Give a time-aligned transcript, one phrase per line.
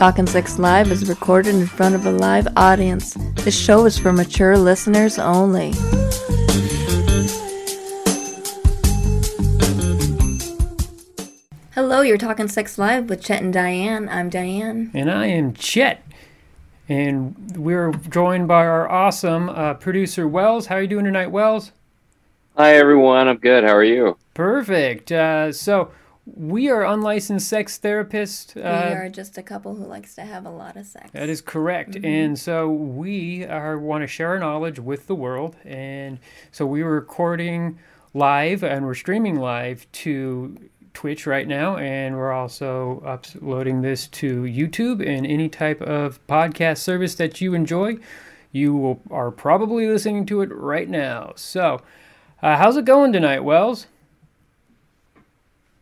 [0.00, 3.12] Talking Sex Live is recorded in front of a live audience.
[3.34, 5.72] This show is for mature listeners only.
[11.74, 14.08] Hello, you're Talking Sex Live with Chet and Diane.
[14.08, 14.90] I'm Diane.
[14.94, 16.02] And I am Chet.
[16.88, 20.68] And we're joined by our awesome uh, producer, Wells.
[20.68, 21.72] How are you doing tonight, Wells?
[22.56, 23.28] Hi, everyone.
[23.28, 23.64] I'm good.
[23.64, 24.16] How are you?
[24.32, 25.12] Perfect.
[25.12, 25.90] Uh, so,
[26.34, 28.56] we are unlicensed sex therapists.
[28.56, 31.10] Uh, we are just a couple who likes to have a lot of sex.
[31.12, 31.92] That is correct.
[31.92, 32.04] Mm-hmm.
[32.04, 35.56] And so we are want to share our knowledge with the world.
[35.64, 36.18] And
[36.52, 37.78] so we were recording
[38.14, 40.56] live and we're streaming live to
[40.92, 46.78] Twitch right now, and we're also uploading this to YouTube and any type of podcast
[46.78, 47.96] service that you enjoy.
[48.52, 51.32] You will, are probably listening to it right now.
[51.36, 51.80] So,
[52.42, 53.86] uh, how's it going tonight, Wells?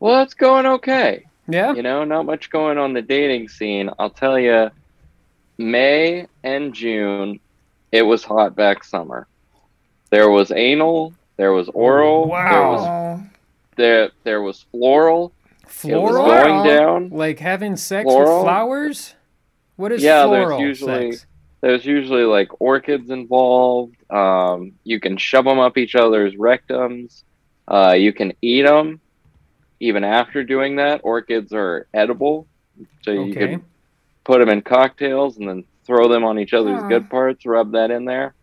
[0.00, 1.26] Well, it's going okay.
[1.48, 1.74] Yeah.
[1.74, 3.90] You know, not much going on the dating scene.
[3.98, 4.70] I'll tell you,
[5.56, 7.40] May and June,
[7.90, 9.26] it was hot vax summer.
[10.10, 12.50] There was anal, there was oral, wow.
[12.50, 13.20] there was
[13.76, 15.32] there there was floral.
[15.66, 17.08] Floral was going down.
[17.10, 18.38] Like having sex floral.
[18.38, 19.14] with flowers?
[19.76, 21.26] What is yeah, floral there's usually sex?
[21.60, 23.96] there's usually like orchids involved.
[24.10, 27.22] Um, you can shove them up each other's rectums.
[27.66, 29.00] Uh, you can eat them
[29.80, 31.00] even after doing that.
[31.04, 32.46] Orchids are edible,
[33.02, 33.48] so you Okay.
[33.48, 33.64] can
[34.24, 36.88] put them in cocktails and then throw them on each other's Huh.
[36.88, 37.46] good parts.
[37.46, 38.34] Rub that in there.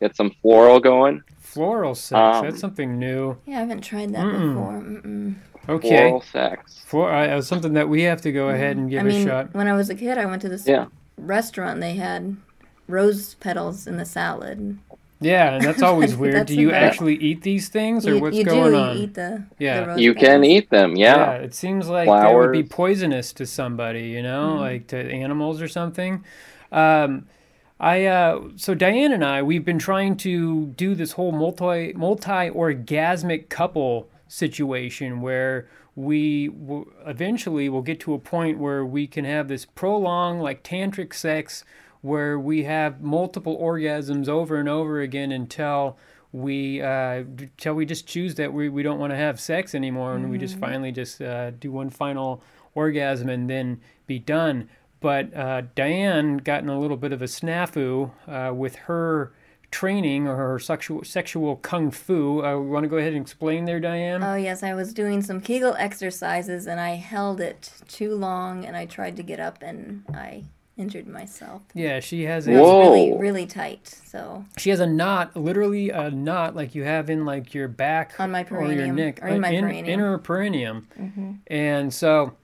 [0.00, 1.22] Get some floral going.
[1.38, 2.38] Floral sex.
[2.38, 3.36] Um, That's something new.
[3.46, 4.54] Yeah, I haven't tried that Mm-mm.
[4.54, 4.72] before.
[4.82, 5.34] Mm-mm.
[5.68, 5.88] Okay.
[5.88, 6.82] Floral sex.
[6.86, 9.54] For, uh, something that we have to go ahead and give I mean, a shot.
[9.54, 10.86] when I was a kid, I went to this Yeah.
[11.16, 11.80] restaurant.
[11.80, 12.36] They had
[12.88, 14.78] rose petals in the salad.
[15.24, 16.34] Yeah, and that's always weird.
[16.36, 18.96] That's Do you actually eat these things, or you what's you going do on?
[18.96, 19.94] you eat the Yeah.
[19.94, 20.46] the You can petals.
[20.46, 20.96] eat them.
[20.96, 21.32] Yeah.
[21.34, 24.60] it seems like that would be poisonous to somebody, you know, Mm-hmm.
[24.60, 26.24] like to animals or something.
[26.70, 27.26] Um,
[27.80, 32.50] I uh, so Diane and I we've been trying to do this whole multi multi
[32.50, 39.24] orgasmic couple situation where we w- eventually will get to a point where we can
[39.24, 41.64] have this prolonged like tantric sex
[42.04, 45.96] where we have multiple orgasms over and over again until
[46.32, 47.24] we uh,
[47.56, 50.36] till we just choose that we, we don't want to have sex anymore and we
[50.36, 52.42] just finally just uh, do one final
[52.74, 54.68] orgasm and then be done.
[55.00, 59.32] But uh, Diane got in a little bit of a snafu uh, with her
[59.70, 62.44] training or her sexual sexual kung fu.
[62.44, 64.22] Uh, want to go ahead and explain there, Diane?
[64.22, 68.76] Oh yes, I was doing some Kegel exercises and I held it too long and
[68.76, 70.44] I tried to get up and I
[70.76, 71.62] injured myself.
[71.74, 73.86] yeah, she has It a was really really tight.
[74.06, 78.14] So she has a knot, literally a knot like you have in like your back
[78.18, 79.84] On my or your perineum, neck, or in my in, perineum.
[79.84, 79.92] Mm-hmm.
[79.92, 80.88] in her perineum.
[81.46, 82.34] And so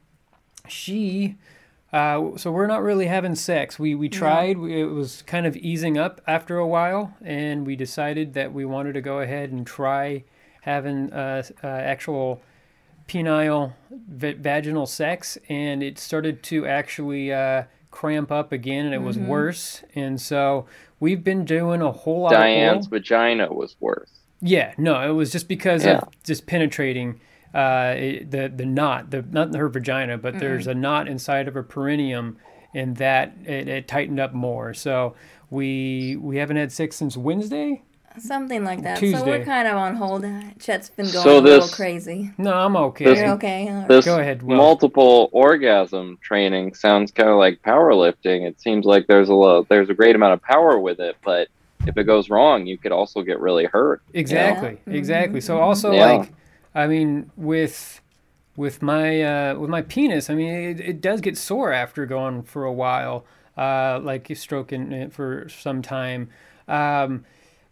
[0.68, 1.36] she
[1.92, 3.78] uh, so we're not really having sex.
[3.78, 4.58] We we tried.
[4.58, 8.64] We, it was kind of easing up after a while, and we decided that we
[8.64, 10.22] wanted to go ahead and try
[10.62, 12.42] having uh, uh, actual
[13.08, 19.02] penile va- vaginal sex, and it started to actually uh, cramp up again, and it
[19.02, 19.26] was Mm-hmm.
[19.28, 19.82] worse.
[19.94, 20.66] And so
[21.00, 24.10] we've been doing a whole lot Diane's of oral- vagina was worse.
[24.40, 25.98] yeah, no, it was just because Yeah.
[25.98, 27.20] of just penetrating
[27.52, 31.54] uh, it, the the knot, the not her vagina, but there's a knot inside of
[31.54, 32.36] her perineum,
[32.74, 34.72] and that it, it tightened up more.
[34.72, 35.16] So
[35.50, 37.82] we we haven't had sex since Wednesday.
[38.18, 38.98] Something like that.
[38.98, 40.24] So we're kind of on hold.
[40.58, 42.30] Chet's been going So a little crazy.
[42.38, 43.04] No, I'm okay.
[43.04, 43.68] This- You're okay.
[43.68, 43.88] All right.
[43.88, 44.56] This Go ahead, Will.
[44.56, 48.46] multiple orgasm training sounds kind of like powerlifting.
[48.46, 51.48] It seems like there's a lot, there's a great amount of power with it, but
[51.86, 54.02] if it goes wrong, you could also get really hurt.
[54.12, 54.94] Exactly, Yeah.
[54.94, 55.40] exactly.
[55.40, 56.06] So also Yeah.
[56.12, 56.32] like,
[56.74, 58.00] I mean, with
[58.56, 62.42] with my uh, with my penis, I mean, it, it does get sore after going
[62.42, 63.24] for a while,
[63.56, 66.28] uh, like stroking it for some time.
[66.68, 67.24] Um,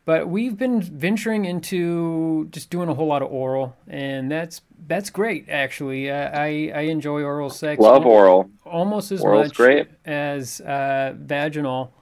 [0.08, 5.10] but we've been venturing into just doing a whole lot of oral, and that's that's
[5.10, 6.10] great actually.
[6.10, 7.78] Uh, I I enjoy oral sex.
[7.78, 8.50] Love al- oral.
[8.64, 9.86] almost as Oral's much great.
[10.06, 11.92] as uh, vaginal,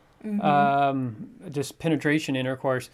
[0.41, 2.91] um, just penetration intercourse,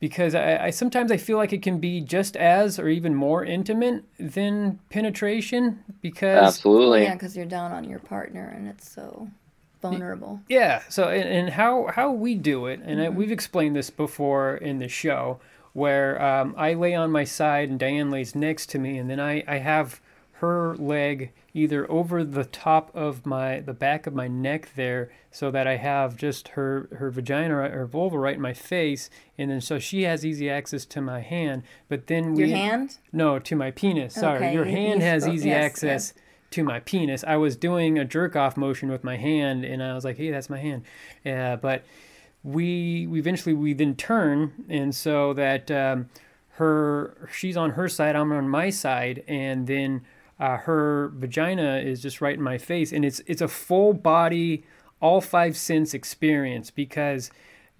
[0.00, 3.44] because I, I sometimes I feel like it can be just as or even more
[3.44, 7.04] intimate than penetration because Absolutely.
[7.04, 9.28] Yeah, because you're down on your partner and it's so
[9.80, 10.40] vulnerable.
[10.48, 10.82] Yeah.
[10.88, 14.78] So, and, and how how we do it, and I, we've explained this before in
[14.78, 15.40] the show,
[15.72, 19.20] where um, I lay on my side and Diane lays next to me, and then
[19.20, 20.00] I I have
[20.34, 25.50] her leg either over the top of my the back of my neck there, so
[25.50, 29.50] that I have just her her vagina or her vulva right in my face, and
[29.50, 31.62] then so she has easy access to my hand.
[31.88, 32.98] But then we Your hand?
[33.12, 34.14] no to my penis.
[34.14, 36.14] Sorry, Okay, your hand has easy yes, access
[36.50, 37.24] to my penis.
[37.26, 40.30] I was doing a jerk off motion with my hand, and I was like, "Hey,
[40.30, 40.82] that's my hand."
[41.24, 41.84] But
[42.42, 46.08] we we eventually we then turn, and so that um,
[46.52, 50.02] her she's on her side, I'm on my side, and then
[50.38, 54.64] uh, her vagina is just right in my face, and it's it's a full body,
[55.00, 57.30] all five sense experience because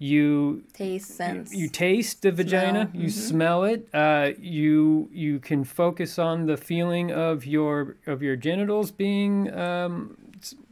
[0.01, 1.53] you Taste, sense.
[1.53, 3.11] you taste the vagina Smell, you mhm.
[3.11, 8.89] smell it uh, you you can focus on the feeling of your of your genitals
[8.89, 10.17] being um,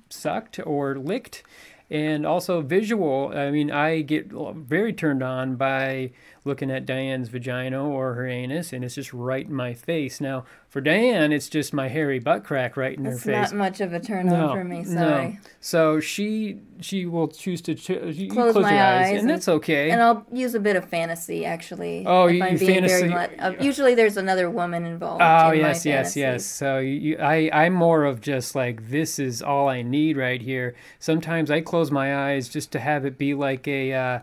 [0.09, 1.43] sucked or licked
[1.91, 6.09] and also visual i mean i get very turned on by
[6.45, 10.45] looking at diane's vagina or her anus and it's just right in my face now
[10.69, 13.57] for diane it's just my hairy butt crack right in That's her face It's not
[13.57, 14.83] much of a turn on for me.
[14.83, 14.83] no.
[14.85, 15.39] Sorry.
[15.59, 17.87] So she she will choose to ch-
[18.29, 19.91] Close close my your eyes, eyes and and- that's okay.
[19.91, 22.05] And I'll use a bit of fantasy, actually.
[22.07, 25.21] Oh, if you- I'm being fantasy- very let, uh, usually there's another woman involved.
[25.21, 26.45] Oh in my yes, yes, yes.
[26.45, 30.41] So you, you- I, I'm more of just like this is all I need right
[30.41, 30.75] here.
[30.99, 34.19] Sometimes I close my eyes just to have it be like a, uh,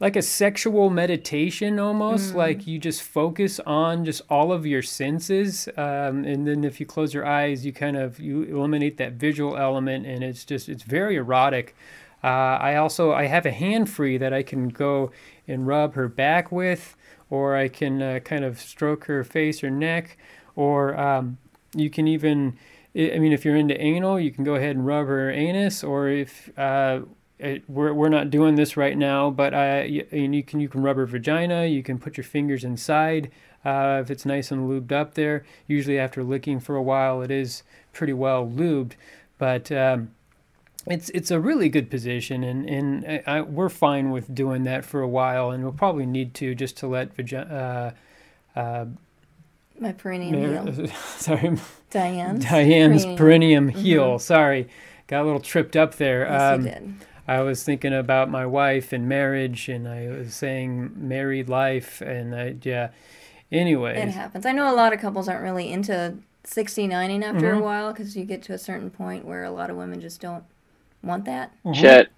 [0.00, 2.34] like a sexual meditation almost.
[2.34, 6.86] Like you just focus on just all of your senses, um, and then if you
[6.86, 10.84] close your eyes, you kind of you eliminate that visual element, and it's just it's
[10.84, 11.74] very erotic.
[12.22, 15.10] Uh, I also I have a hand free that I can go
[15.46, 16.96] and rub her back with,
[17.30, 20.16] or I can uh, kind of stroke her face or neck,
[20.54, 21.38] or um,
[21.74, 22.56] you can even
[22.94, 25.82] I I mean if you're into anal, you can go ahead and rub her anus,
[25.82, 27.00] or if uh,
[27.38, 30.82] it, we're, we're not doing this right now, but uh, you, you can you can
[30.82, 33.30] rub her vagina, you can put your fingers inside
[33.64, 35.44] uh, if it's nice and lubed up there.
[35.66, 37.62] Usually after licking for a while, it is
[37.92, 38.92] pretty well lubed,
[39.38, 39.70] but.
[39.72, 40.10] Um,
[40.86, 44.86] it's it's a really good position, and and I, I, we're fine with doing that
[44.86, 47.94] for a while, and we'll probably need to just to let vagina.
[48.56, 48.86] uh, uh,
[49.78, 50.86] My perineum Mar- heal.
[51.18, 51.58] sorry,
[51.90, 52.44] Diane's.
[52.46, 53.68] Diane's perineum perineum.
[53.68, 54.18] heal.
[54.18, 54.68] Sorry,
[55.08, 56.22] got a little tripped up there.
[56.24, 56.94] Yes, Um, you did.
[57.28, 62.34] I was thinking about my wife and marriage, and I was saying married life, and
[62.34, 62.88] I, yeah.
[63.52, 64.44] Anyway, it happens.
[64.46, 66.14] I know a lot of couples aren't really into
[66.44, 67.58] 69ing after Mhm.
[67.58, 70.20] a while because you get to a certain point where a lot of women just
[70.20, 70.44] don't
[71.02, 71.52] want that.
[71.74, 72.08] Chet,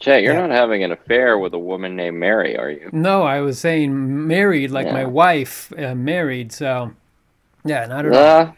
[0.00, 0.46] Chet, you're Yeah.
[0.46, 2.88] not having an affair with a woman named Mary, are you?
[2.92, 6.52] no, I was saying married, like my wife uh, married.
[6.52, 6.92] So,
[7.64, 8.56] yeah, not at all.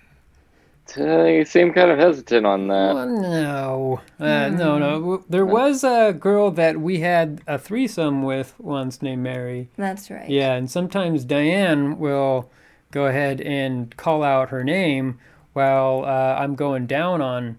[0.99, 2.95] Uh, you seem kind of hesitant on that.
[2.95, 5.25] Well, no, uh, no, no.
[5.29, 9.69] There was a girl that we had a threesome with once named Mary.
[9.77, 10.29] That's right.
[10.29, 12.51] Yeah, and sometimes Diane will
[12.91, 15.19] go ahead and call out her name
[15.55, 17.59] while uh, I'm going down on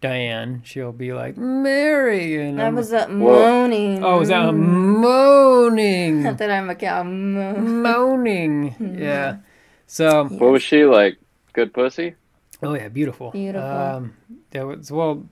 [0.00, 0.62] Diane.
[0.64, 2.40] She'll be like, Mary.
[2.40, 4.02] And That I'm, was a moaning.
[4.04, 5.00] oh, was that a Mm.
[5.00, 6.22] moaning?
[6.22, 7.02] Not that I'm a cow.
[7.02, 7.82] Moan.
[7.82, 8.96] moaning.
[8.98, 9.38] Yeah.
[9.86, 11.18] So, What was she like?
[11.52, 12.14] Good pussy?
[12.62, 13.30] Oh, yeah, beautiful.
[13.30, 13.68] Beautiful.
[13.68, 14.14] Um,
[14.50, 15.26] that was, well,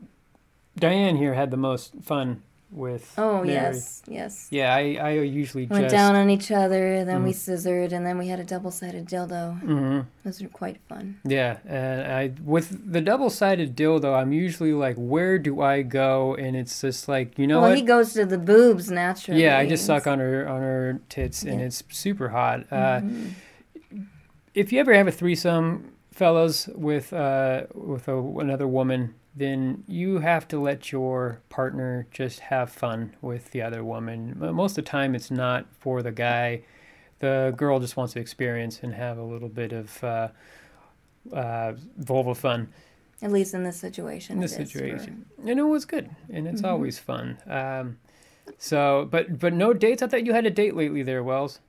[0.77, 3.15] Diane here had the most fun with.
[3.17, 3.53] Oh Mary.
[3.55, 4.47] yes, yes.
[4.51, 5.93] Yeah, I, I usually Went just.
[5.95, 7.25] down on each other, then Mm.
[7.25, 9.59] we scissored, and then we had a double-sided dildo.
[9.63, 10.01] Mm-hmm.
[10.23, 11.19] Those are quite fun.
[11.25, 16.35] Yeah, and I with the double-sided dildo, I'm usually like, where do I go?
[16.35, 17.79] And it's just like, you know well, what?
[17.79, 19.43] he goes to the boobs naturally.
[19.43, 22.67] yeah, I just suck on her on her tits, and it's super hot.
[22.71, 23.31] Uh, Mhm.
[24.55, 30.19] If you ever have a threesome, fellas, with uh, with a, another woman, then you
[30.19, 34.37] have to let your partner just have fun with the other woman.
[34.39, 36.63] Most of the time, it's not for the guy.
[37.20, 40.29] The girl just wants to experience and have a little bit of uh,
[41.32, 42.69] uh, vulva fun.
[43.22, 44.37] At least in this situation.
[44.37, 46.69] in this it is for- situation, and it was good, and it's Mhm.
[46.69, 47.39] always fun.
[47.46, 47.98] Um,
[48.58, 50.03] so, but but no dates.
[50.03, 51.60] I thought you had a date lately, there, Wells.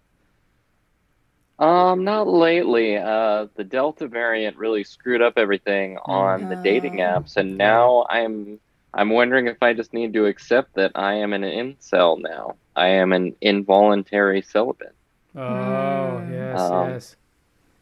[1.60, 2.98] Um, not lately.
[2.98, 7.02] Uh, the Delta variant really screwed up everything on the dating Oh.
[7.02, 8.60] apps, and now I'm
[8.94, 12.58] I'm wondering if I just need to accept that I am an incel now.
[12.76, 14.96] I am an involuntary celibate.
[15.36, 16.28] Oh Mm.
[16.28, 17.18] yes, Um, yes.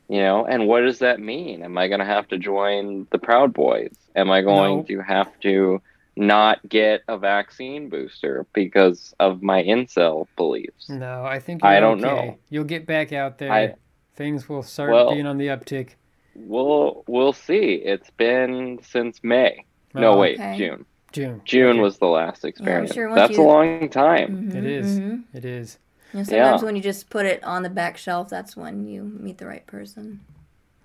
[0.10, 1.64] You know, and what does that mean?
[1.64, 3.96] Am I going to have to join the Proud Boys?
[4.16, 4.84] Am I going No.
[4.86, 5.82] to have to
[6.18, 10.90] not get a vaccine booster because of my incel beliefs?
[10.90, 12.28] No, I think I you're don't okay.
[12.28, 12.38] know.
[12.50, 13.52] You'll get back out there.
[13.52, 13.76] I-
[14.16, 15.90] Things will start Well- being on the uptick.
[16.36, 17.76] We'll we'll see.
[17.76, 19.64] It's been since May.
[19.94, 20.58] No, Oh, wait, Okay.
[20.58, 20.86] June.
[21.12, 21.42] June.
[21.46, 21.80] June Okay.
[21.82, 22.94] was the last experience.
[22.94, 24.50] sure That's you- a long time.
[24.52, 25.00] Mhm, It is.
[25.00, 25.24] mhm.
[25.34, 25.78] It is.
[26.14, 26.66] And sometimes Yeah.
[26.66, 29.66] when you just put it on the back shelf, that's when you meet the right
[29.68, 30.22] person.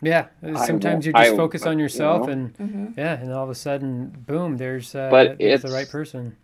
[0.03, 0.27] Yeah.
[0.43, 2.33] I Sometimes you just I- focus on you yourself, know.
[2.33, 5.89] and hmm yeah, and all of a sudden, boom, there's uh, But there's the right
[5.89, 6.37] person.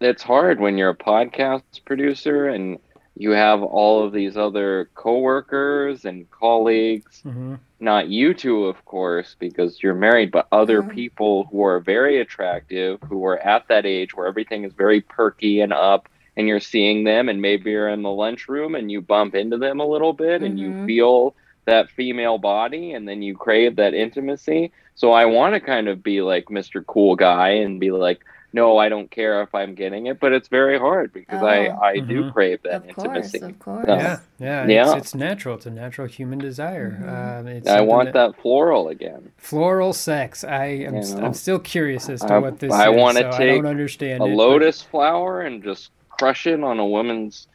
[0.00, 2.78] It's hard when you're a podcast producer and
[3.16, 7.20] you have all of these other coworkers and colleagues.
[7.22, 10.90] hmm Not you two, of course, because you're married, but other Mhm.
[10.90, 15.60] people who are very attractive, who are at that age where everything is very perky
[15.60, 19.34] and up, and you're seeing them, and maybe you're in the lunchroom and you bump
[19.34, 20.86] into them a little bit, and you Mhm.
[20.86, 21.34] feel
[21.70, 24.72] that female body, and then you crave that intimacy.
[24.94, 26.84] So I want to kind of be like Mr.
[26.84, 28.20] Cool Guy and be like,
[28.52, 31.78] no, I don't care if I'm getting it, but it's very hard because I Oh.
[31.80, 32.32] I do Mhm.
[32.32, 33.38] crave that Of course, intimacy.
[33.42, 33.84] of course.
[33.88, 34.88] Yeah, yeah, Yeah.
[34.88, 35.54] It's, it's natural.
[35.54, 36.98] It's a natural human desire.
[37.00, 37.38] Mhm.
[37.40, 39.30] Um, it's I want that floral again.
[39.36, 40.42] floral sex.
[40.42, 40.96] I am.
[40.96, 41.24] You know?
[41.26, 42.86] I'm still curious as to I- what this I is.
[42.86, 46.48] I wanna so I take don't understand a it, but- lotus flower and just crush
[46.48, 47.50] it on a woman's a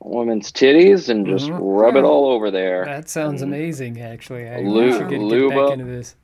[0.00, 1.58] woman's titties and just Mhm.
[1.60, 2.84] rub it all over there.
[2.84, 3.46] That sounds Mhm.
[3.46, 4.00] amazing.
[4.00, 5.72] Actually, I Lu- we should get, get lube back up.
[5.74, 6.16] into this.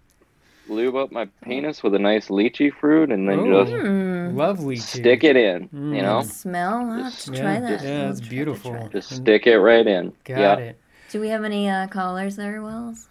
[0.68, 3.64] Lube up my penis with a nice lychee fruit and then Ooh.
[3.64, 4.36] just Hmm.
[4.36, 4.76] Lovely.
[4.76, 5.68] stick it in.
[5.68, 5.94] Mm.
[5.96, 6.74] You know, Smell?
[6.90, 7.82] I'll have to Yeah, try that.
[7.84, 8.74] yeah, it's beautiful.
[8.74, 8.90] it.
[8.92, 10.12] just stick it right in.
[10.24, 10.54] Got yeah.
[10.56, 10.76] it.
[11.10, 13.08] Do we have any uh, callers there, Wells?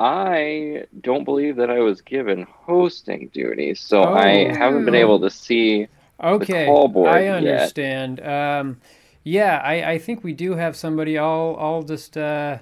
[0.00, 4.54] I don't believe that I was given hosting duties, so I Oh.
[4.54, 5.86] haven't been able to see.
[6.22, 7.36] Okay, call board I yet.
[7.36, 8.20] understand.
[8.26, 8.78] Um,
[9.24, 11.18] yeah, I, I think we do have somebody.
[11.18, 12.58] I'll I'll just uh,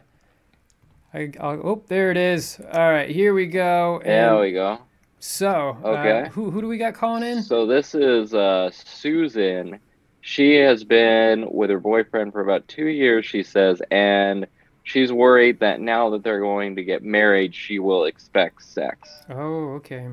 [1.14, 2.61] I I'll, oh there it is.
[2.73, 4.00] All right, here we go.
[4.04, 4.78] There we go.
[5.19, 6.28] so uh, Okay.
[6.33, 7.42] who who do we got calling in?
[7.42, 9.81] So this is uh, Susan.
[10.21, 14.47] She has been with her boyfriend for about two years, she says, and
[14.85, 19.25] she's worried that now that they're going to get married, she will expect sex.
[19.28, 20.07] Oh, okay.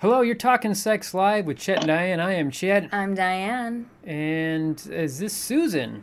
[0.00, 2.20] Hello, you're talking sex live with Chet and Diane.
[2.20, 3.88] I am Chet, I'm Diane.
[4.04, 6.02] and is this Susan?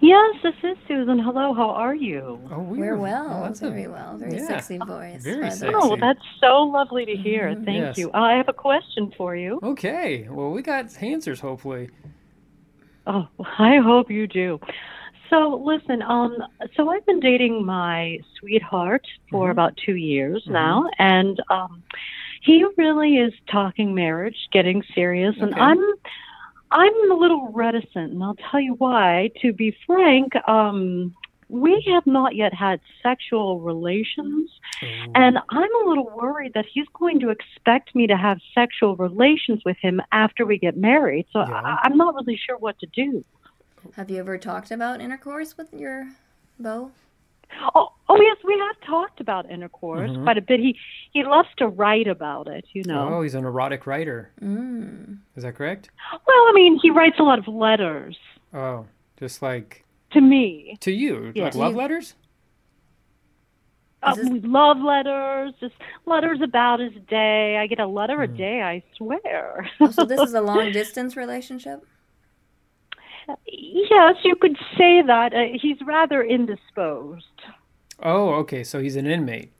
[0.00, 1.18] Yes, this is Susan.
[1.20, 2.38] Hello, how are you?
[2.52, 4.46] Oh, We're well, oh, that's a- very well, very yeah.
[4.46, 5.22] sexy voice.
[5.22, 5.72] Very sexy.
[5.74, 7.48] Oh, that's so lovely to hear.
[7.54, 7.64] Mhm.
[7.64, 7.98] Thank Yes.
[7.98, 8.10] you.
[8.12, 9.60] I have a question for you.
[9.62, 11.90] Okay, well we got answers hopefully.
[13.06, 13.28] Oh,
[13.58, 14.58] I hope you do.
[15.30, 16.36] So, listen, um,
[16.76, 19.52] so I've been dating my sweetheart for Mhm.
[19.52, 20.52] about two years Mhm.
[20.52, 21.82] now, and um,
[22.44, 25.82] he really is talking marriage, getting serious, and I'm,
[26.70, 29.30] I'm a little reticent, and I'll tell you why.
[29.40, 31.14] To be frank, um,
[31.48, 34.50] we have not yet had sexual relations.
[34.82, 34.86] Oh.
[35.14, 39.62] And I'm a little worried that he's going to expect me to have sexual relations
[39.64, 41.26] with him after we get married.
[41.32, 41.54] So Yeah.
[41.54, 43.24] I, I'm not really sure what to do.
[43.96, 46.08] Have you ever talked about intercourse with your
[46.58, 46.90] beau?
[47.74, 50.22] Oh, oh yes, we have talked about intercourse Mhm.
[50.24, 50.60] quite a bit.
[50.60, 50.76] He
[51.12, 53.08] he loves to write about it, you know.
[53.14, 54.30] Oh, he's an erotic writer.
[54.40, 55.18] Mm.
[55.36, 55.90] Is that correct?
[56.12, 58.18] Well, I mean, he writes a lot of letters
[58.52, 58.86] Oh,
[59.18, 60.76] just like to me.
[60.80, 61.44] to you, Yeah.
[61.44, 62.14] like love letters.
[64.02, 65.74] Uh, this- love letters, just
[66.04, 67.56] letters about his day.
[67.56, 68.36] I get a letter a Hmm.
[68.36, 69.66] day, I swear.
[69.80, 71.86] Oh, so this is a long distance relationship?
[73.46, 75.32] Yes, you could say that.
[75.34, 77.24] Uh, he's rather indisposed.
[78.02, 78.64] Oh, okay.
[78.64, 79.50] So he's an inmate.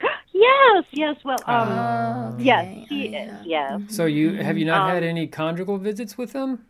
[0.36, 1.16] Yes, yes.
[1.24, 3.32] Well, um, Oh, yes, he is.
[3.46, 3.80] Yes.
[3.88, 6.66] So you have you not had Um, any conjugal visits with him?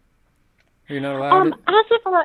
[0.86, 1.32] You're not allowed.
[1.32, 1.58] Um, to...
[1.68, 2.24] as if I,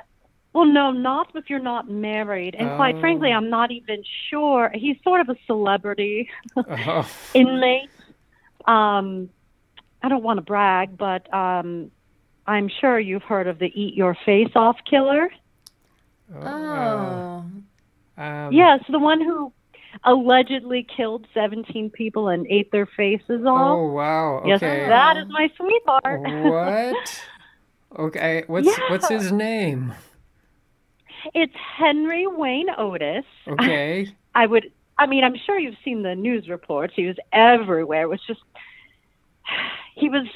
[0.51, 2.55] well, no, not if you're not married.
[2.55, 2.99] And quite Oh.
[2.99, 4.69] frankly, I'm not even sure.
[4.75, 7.89] He's sort of a celebrity Oh, inmate.
[8.65, 9.29] Um,
[10.03, 11.89] I don't want to brag, but um,
[12.49, 15.29] I'm sure you've heard of the Eat Your Face Off killer.
[16.35, 17.45] Oh.
[18.17, 19.53] um, yes, the one who
[20.03, 23.77] allegedly killed 17 people and ate their faces off.
[23.77, 24.43] Oh wow.
[24.47, 24.87] Yes, Okay.
[24.87, 26.21] that is my sweetheart.
[26.21, 27.21] what?
[27.99, 28.43] Okay.
[28.47, 29.93] What's what's his name?
[31.35, 33.25] It's Henry Wayne Otis.
[33.47, 34.07] Okay.
[34.35, 34.71] I would.
[34.97, 36.93] I mean, I'm sure you've seen the news reports.
[36.95, 38.03] He was everywhere.
[38.03, 38.41] It was just.
[39.95, 40.27] He was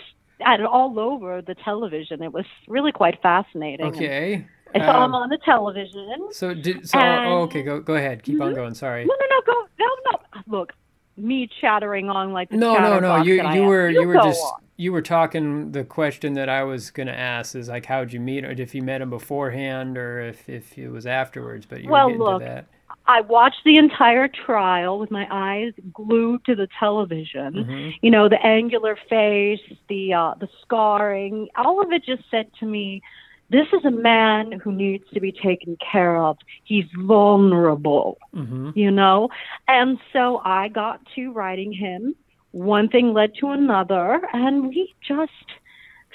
[0.41, 2.21] all over the television.
[2.23, 3.85] It was really quite fascinating.
[3.87, 4.45] Okay.
[4.75, 6.27] I saw Um, him on the television.
[6.31, 6.97] So did so?
[6.99, 7.61] And- oh, okay.
[7.61, 8.23] Go go ahead.
[8.23, 8.55] Keep on Mhm.
[8.55, 8.73] going.
[8.73, 9.05] Sorry.
[9.05, 10.41] No, no, no, go, no, no.
[10.57, 10.73] Look,
[11.15, 13.17] me chattering on like the No, no, no.
[13.17, 14.61] You you were you were just on.
[14.77, 15.71] you were talking.
[15.73, 18.81] The question that I was gonna ask is like, how'd you meet, or if you
[18.81, 21.67] met him beforehand, or if if it was afterwards.
[21.67, 22.65] But you Well, were getting look, to that.
[23.05, 27.63] I watched the entire trial with my eyes glued to the television.
[27.63, 29.59] hmm you know the angular face
[29.89, 33.01] the uh the scarring all of it just said to me
[33.50, 36.38] this is a man who needs to be taken care of.
[36.63, 38.17] He's vulnerable.
[38.33, 39.29] Hmm you know?
[39.67, 42.15] And so i got to writing him.
[42.51, 45.31] One thing led to another and we just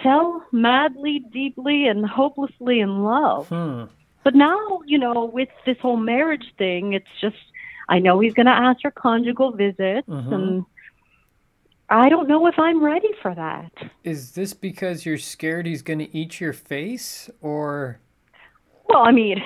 [0.03, 3.49] fell madly deeply and hopelessly in love.
[3.49, 3.85] Hmm.
[4.29, 7.37] But now, you know, with this whole marriage thing, it's just
[7.89, 10.35] I know he's going to ask for conjugal visits Mhm.
[10.35, 10.65] and
[11.89, 13.73] I don't know if I'm ready for that.
[14.05, 18.01] Is this because you're scared he's going to eat your face, or
[18.91, 19.43] Well, I mean,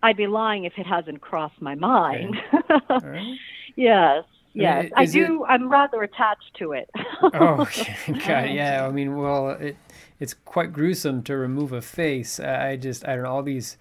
[0.00, 2.36] I'd be lying if it hasn't crossed my mind.
[2.88, 3.36] right?
[3.74, 4.92] yes, yes.
[4.94, 5.44] i- I is it- do.
[5.46, 6.88] I'm rather attached to it.
[7.22, 7.96] Oh, okay.
[8.24, 8.86] God, yeah.
[8.86, 9.76] I mean, well, it
[10.20, 12.38] it's quite gruesome to remove a face.
[12.38, 13.76] I I just I don't know all these,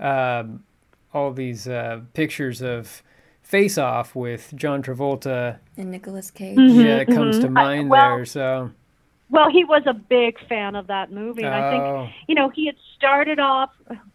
[0.00, 0.64] um,
[1.12, 3.02] all these uh, pictures of
[3.42, 5.58] Face Off with John Travolta.
[5.76, 6.58] And Nicolas Cage.
[6.58, 7.58] Yeah, it comes to mhm.
[7.58, 8.24] I- mind well, there.
[8.24, 8.70] So,
[9.30, 12.48] well, he was a big fan of that movie, and I think oh, you know,
[12.50, 13.70] he had started off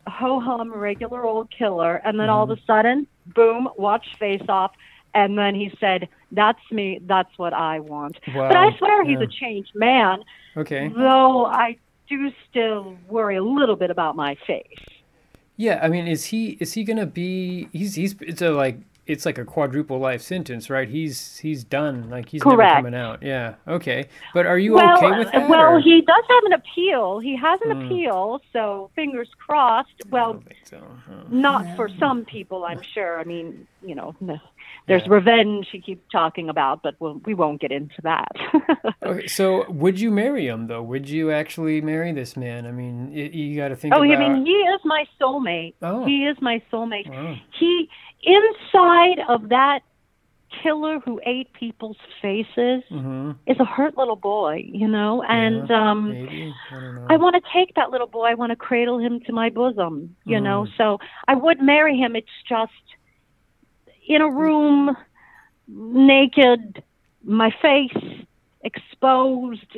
[0.07, 2.63] ho hum, regular old killer, and then all of Mm-hmm.
[2.63, 4.71] a sudden, boom, watch Face Off,
[5.13, 6.99] and then he said, "That's me.
[7.05, 9.25] That's what I want." but I Wow, swear he's yeah.
[9.25, 10.23] a changed man,
[10.57, 10.87] okay.
[10.89, 14.65] though I do still worry a little bit about my face.
[15.59, 17.67] Yeah, I mean, is he is he gonna be?
[17.73, 20.87] He's he's it's a like it's like a quadruple life sentence, right?
[20.87, 22.09] He's he's done.
[22.09, 23.23] Like he's never coming out.
[23.23, 23.55] Yeah.
[23.67, 24.07] Okay.
[24.33, 25.49] But are you well, okay with that?
[25.49, 27.19] well, or- he does have an appeal.
[27.19, 27.85] He has an Hmm.
[27.85, 29.89] appeal, so fingers crossed.
[30.09, 30.77] Well, so.
[31.07, 31.23] huh.
[31.29, 31.75] not No.
[31.75, 33.19] for some people, I'm sure.
[33.19, 34.15] I mean, you know,
[34.87, 35.13] there's Yeah.
[35.13, 38.31] revenge he keeps talking about, but we'll, we won't get into that.
[39.01, 40.83] Okay, so would you marry him though?
[40.83, 42.67] Would you actually marry this man?
[42.67, 44.17] I mean, y- you got to think oh, about.
[44.21, 45.73] I mean, he is my soulmate.
[45.81, 46.05] Oh.
[46.05, 47.09] He is my soulmate.
[47.09, 47.35] Wow.
[47.59, 47.89] He
[48.23, 49.79] inside of that
[50.63, 53.31] killer who ate people's faces Mm-hmm.
[53.45, 57.13] is a hurt little boy, you know, and um Maybe I.
[57.13, 58.25] I want to take that little boy.
[58.25, 60.65] I want to cradle him to my bosom, you know.
[60.65, 60.77] Mm.
[60.77, 60.97] So
[61.27, 62.15] I would marry him.
[62.15, 62.71] It's just
[64.07, 64.97] in a room,
[65.67, 66.83] naked,
[67.23, 68.25] my face
[68.63, 69.77] exposed.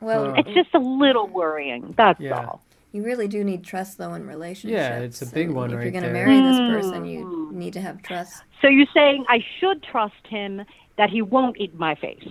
[0.00, 1.94] Well, It's just a little worrying.
[1.96, 2.34] That's Yeah.
[2.36, 2.62] all.
[2.96, 4.72] You really do need trust though in relationships.
[4.72, 7.50] Yeah, it's a big And one If right you're gonna marry this person, you Mm.
[7.52, 8.42] need to have trust.
[8.62, 10.62] So you're saying I should trust him
[10.96, 12.26] that he won't eat my face?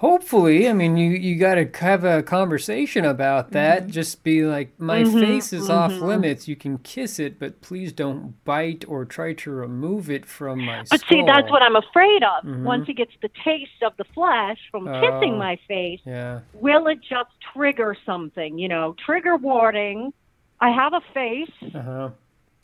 [0.00, 3.82] Hopefully, I mean, you you got to have a conversation about that.
[3.82, 3.90] Mm-hmm.
[3.90, 6.00] Just be like, my Mhm, face is off mhm.
[6.00, 6.48] limits.
[6.48, 10.84] You can kiss it, but please don't bite or try to remove it from my
[10.88, 12.44] But see, that's what I'm afraid of.
[12.44, 12.62] Mhm.
[12.62, 15.36] Once he gets the taste of the flesh from kissing Oh.
[15.48, 16.40] my face, Yeah.
[16.54, 18.58] will it just trigger something?
[18.58, 20.14] You know, trigger warning.
[20.62, 21.52] I have a face.
[21.74, 22.08] Uh huh.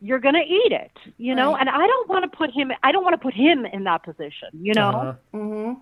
[0.01, 0.93] You're going to eat it.
[1.19, 1.61] You know, Right.
[1.61, 2.73] and I don't want to put him.
[2.83, 4.49] I don't want to put him in that position.
[4.55, 4.89] You know.
[4.89, 5.13] Uh-huh.
[5.35, 5.73] Mm-hmm.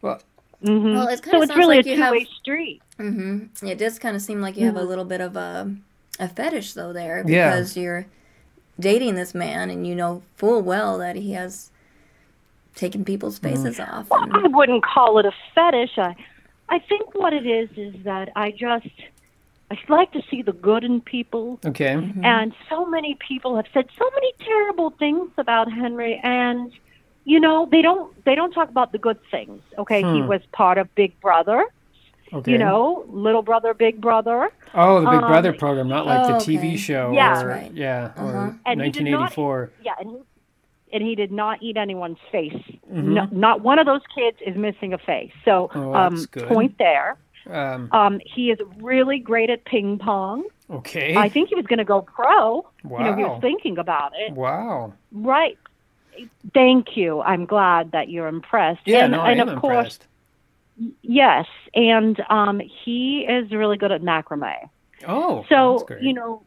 [0.00, 0.20] Well,
[0.62, 2.82] hmm Well, it so kinda it's really like a you have- two-way street.
[2.98, 3.66] Mm-hmm.
[3.66, 5.74] It does kind of seem like you have a little bit of a
[6.20, 7.50] a fetish though there Yeah.
[7.50, 8.06] because you're
[8.78, 11.70] dating this man and you know full well that he has
[12.76, 13.62] taken people's Mm-hmm.
[13.64, 14.08] faces off.
[14.10, 15.98] Well, I wouldn't call it a fetish.
[15.98, 16.14] I,
[16.68, 18.88] I think what it is is that I just,
[19.70, 21.58] I like to see the good in people.
[21.64, 21.92] okay.
[22.22, 26.72] And so many people have said so many terrible things about Henry, and
[27.24, 29.60] you know they don't they don't talk about the good things.
[29.78, 30.26] Okay, he Hmm.
[30.28, 31.64] was part of Big Brother.
[32.32, 32.52] Okay.
[32.52, 34.50] You know, Little Brother, Big Brother.
[34.74, 36.76] Oh, the Big Um, Brother program, not like the Oh, TV okay.
[36.76, 37.12] show.
[37.12, 37.42] Yeah.
[37.42, 37.70] Or, Right.
[37.72, 38.10] Yeah.
[38.16, 38.26] Uh-huh.
[38.26, 39.70] Or And he did not- 1984.
[39.84, 40.16] Yeah, and he,
[40.92, 42.60] and he did not eat anyone's face.
[42.92, 43.04] Mhm.
[43.04, 45.30] No, not one of those kids is missing a face.
[45.44, 47.16] So, Oh, um, point there.
[47.48, 50.44] Um, Um, he is really great at ping pong.
[50.70, 51.14] okay.
[51.14, 52.64] I think he was going to go pro.
[52.84, 52.98] wow.
[52.98, 54.32] You know, he was thinking about it.
[54.32, 54.92] wow.
[55.12, 55.56] Right.
[56.52, 57.20] Thank you.
[57.22, 58.82] I'm glad that you're impressed.
[58.86, 60.06] Yeah, and, no, I and am of course, impressed.
[61.02, 61.46] yes.
[61.74, 64.68] And um, he is really good at macrame.
[65.06, 66.02] Oh, So, that's great.
[66.02, 66.42] you know,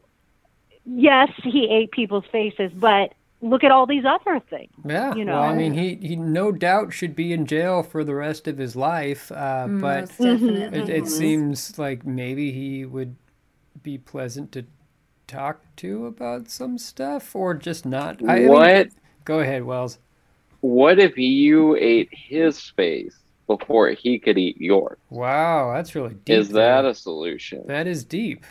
[0.85, 4.71] yes, he ate people's faces, but look at all these other things.
[4.85, 5.13] Yeah.
[5.13, 8.47] you well, I mean, he he no doubt should be in jail for the rest
[8.47, 9.31] of his life.
[9.31, 13.15] Uh, but it, it seems like maybe he would
[13.83, 14.65] be pleasant to
[15.27, 18.23] talk to about some stuff, or just not.
[18.27, 18.87] I, I mean- what
[19.27, 19.99] go ahead, Wells.
[20.61, 24.97] what if you ate his face before he could eat yours?
[25.09, 26.35] Wow, that's really deep.
[26.39, 26.87] Is that there.
[26.91, 27.63] a solution?
[27.67, 28.45] that is deep?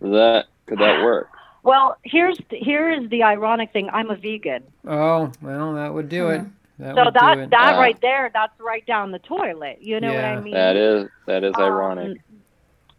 [0.00, 1.28] Is that could that work?
[1.64, 3.88] Well, here's here is the ironic thing.
[3.92, 6.42] I'm a vegan, Oh, well, that would do it.
[6.78, 7.50] That so would that do it.
[7.50, 7.80] that Ah.
[7.80, 9.78] right there, that's right down the toilet.
[9.82, 10.54] You know what I mean?
[10.54, 12.20] That is that is Um, ironic.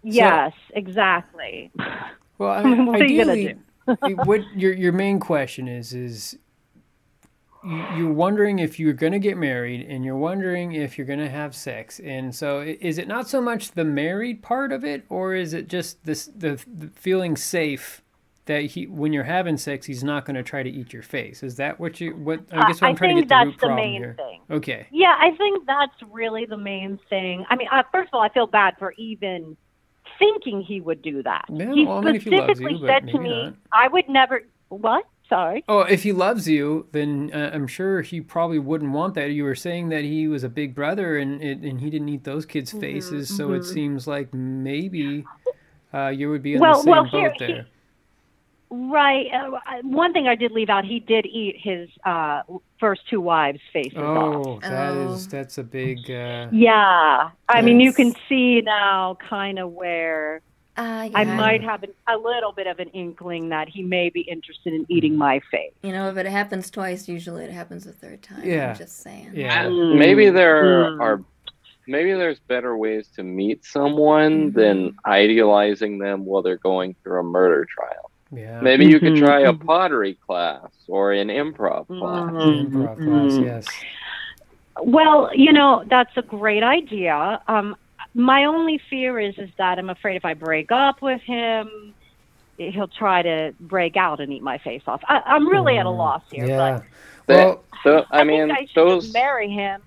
[0.03, 1.71] Yes, exactly.
[2.37, 3.55] well, I what mean, are you gonna ideally,
[4.03, 6.39] it- what your your main question is is you-
[7.63, 11.29] you're wondering if you're going to get married and you're wondering if you're going to
[11.29, 15.35] have sex and so is it not so much the married part of it or
[15.35, 18.01] is it just this the, the feeling safe
[18.45, 21.43] that he when you're having sex he's not going to try to eat your face
[21.43, 23.51] is that what you what i guess what I i'm trying to get the root
[23.51, 24.41] that's the problem main here thing.
[24.49, 27.45] okay Yeah, I think that's really the main thing.
[27.49, 29.55] I mean, uh, first of all, I feel bad for even
[30.17, 31.45] thinking he would do that.
[31.49, 33.53] Yeah, he well, I mean, if he loves specifically you, but said to me, not.
[33.71, 35.05] "I would never." What?
[35.29, 35.63] Sorry.
[35.69, 39.29] Oh, if he loves you, then uh, I'm sure he probably wouldn't want that.
[39.31, 42.23] You were saying that he was a big brother and it, and he didn't eat
[42.23, 45.23] those kids' Mm-hmm, faces, so it seems like maybe
[45.93, 47.67] uh, you would be in Well- the same well, boat here- he- there.
[48.71, 49.25] Right.
[49.33, 52.43] Uh, one thing I did leave out, he did eat his uh,
[52.79, 54.45] first two wives' faces off.
[54.45, 55.13] Oh, that Oh.
[55.13, 55.97] is that's a big.
[56.09, 57.31] Uh, Yeah.
[57.47, 60.41] I mean, you can see now kind of where
[60.79, 64.21] Uh, I might have an, a little bit of an inkling that he may be
[64.21, 65.73] interested in eating my face.
[65.83, 68.43] You know, if it happens twice, usually it happens a third time.
[68.45, 68.69] Yeah.
[68.71, 69.31] I'm just saying.
[69.33, 69.65] yeah.
[69.65, 69.97] Mm.
[69.99, 71.01] Maybe there Mm.
[71.01, 71.21] are
[71.85, 74.53] maybe there's better ways to meet someone Mhm.
[74.53, 78.09] than idealizing them while they're going through a murder trial.
[78.31, 78.61] Yeah.
[78.61, 79.65] Maybe you could try a mhm.
[79.65, 82.31] pottery class or an improv class.
[82.31, 83.65] Improv class, yes.
[84.81, 87.41] Well, you know, that's a great idea.
[87.49, 87.75] Um,
[88.13, 91.95] my only fear is is that I'm afraid if I break up with him,
[92.57, 95.01] he'll try to break out and eat my face off.
[95.07, 96.47] I, I'm really at a Mm, loss here.
[96.47, 96.81] Yeah.
[97.27, 99.81] That- Well, So I, I, mean, think I should those just marry him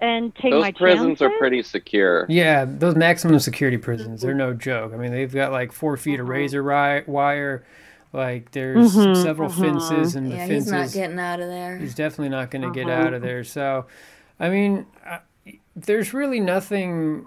[0.00, 2.26] and take those my prisons are pretty secure.
[2.28, 4.92] yeah, those maximum security prisons, they're no joke.
[4.94, 6.30] I mean, they've got like four feet of Mhm.
[6.30, 7.64] razor ri- wire.
[8.12, 9.60] Like, there's Mhm, several mhm.
[9.60, 11.78] fences and the Yeah, he's not getting out of there.
[11.78, 13.06] He's definitely not going to get Uh-huh.
[13.08, 13.44] out of there.
[13.44, 13.86] So,
[14.38, 14.86] I mean,
[15.76, 17.26] there's really nothing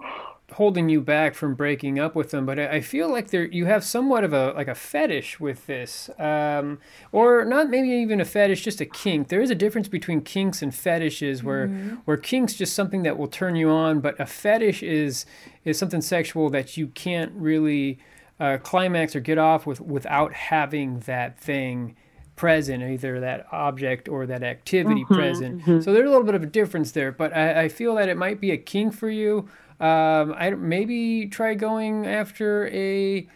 [0.53, 2.45] holding you back from breaking up with them.
[2.45, 6.09] But I, feel like there you have somewhat of a like a fetish with this,
[6.17, 6.79] um,
[7.11, 9.27] or not maybe even a fetish, just a kink.
[9.27, 11.67] There is a difference between kinks and fetishes, where
[12.05, 15.25] where kinks just something that will turn you on, but a fetish is
[15.65, 17.99] is something sexual that you can't really
[18.39, 21.95] uh, climax or get off with without having that thing
[22.37, 25.61] present, either that object or that activity present.
[25.83, 28.15] So there's a little bit of a difference there, but I, I feel that it
[28.15, 29.49] might be a kink for you.
[29.81, 33.27] Um, I maybe try going after a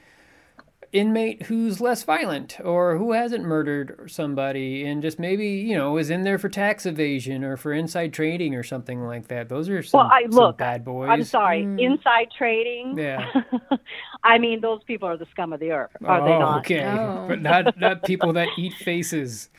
[0.93, 6.09] inmate who's less violent or who hasn't murdered somebody and just maybe you know is
[6.09, 9.47] in there for tax evasion or for inside trading or something like that.
[9.47, 10.57] Those are some, Well, I some look.
[10.57, 11.09] bad boys.
[11.09, 11.63] I'm sorry.
[11.63, 11.79] Mm.
[11.79, 12.97] Inside trading.
[12.97, 13.25] Yeah.
[14.23, 16.59] I mean, those people are the scum of the earth, are oh, they not?
[16.59, 17.25] Okay, Oh.
[17.27, 19.49] but not not people that eat faces.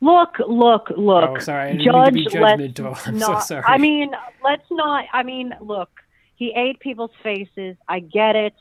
[0.00, 1.30] Look, look, look.
[1.30, 3.06] Oh, sorry, I didn't mean to be Judge, let's judgmental.
[3.08, 3.64] I'm so not, sorry.
[3.66, 4.12] I mean,
[4.44, 5.04] let's not.
[5.12, 5.90] I mean, look.
[6.36, 7.76] He ate people's faces.
[7.88, 8.54] I get it,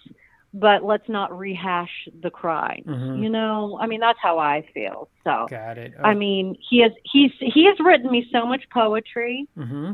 [0.59, 2.83] but let's not rehash the crime.
[2.87, 3.23] Mhm.
[3.23, 5.09] You know, I mean, that's how I feel.
[5.23, 5.93] So, Got it.
[6.03, 9.47] I mean, he has he's he has written me so much poetry.
[9.55, 9.91] hmm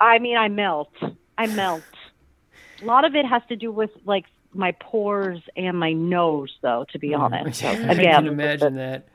[0.00, 0.92] I mean, I melt.
[1.36, 1.84] I melt.
[2.80, 4.24] A lot of it has to do with like
[4.54, 6.84] my pores and my nose, though.
[6.92, 9.08] To be honest, so, I again, can imagine that.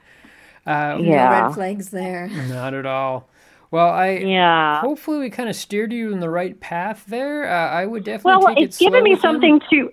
[0.65, 1.45] Uh, No Yeah.
[1.47, 2.27] red flags there.
[2.27, 3.29] Not at all.
[3.71, 4.79] Well, I yeah.
[4.81, 7.49] hopefully we kind of steered you in the right path there.
[7.49, 9.31] Uh, I would definitely Well, take it's it slow given me with him.
[9.31, 9.91] something to.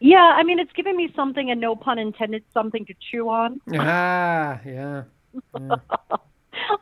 [0.00, 3.60] Yeah, I mean, it's given me something, and no pun intended, something to chew on.
[3.74, 5.02] Ah, yeah.
[5.58, 5.76] yeah.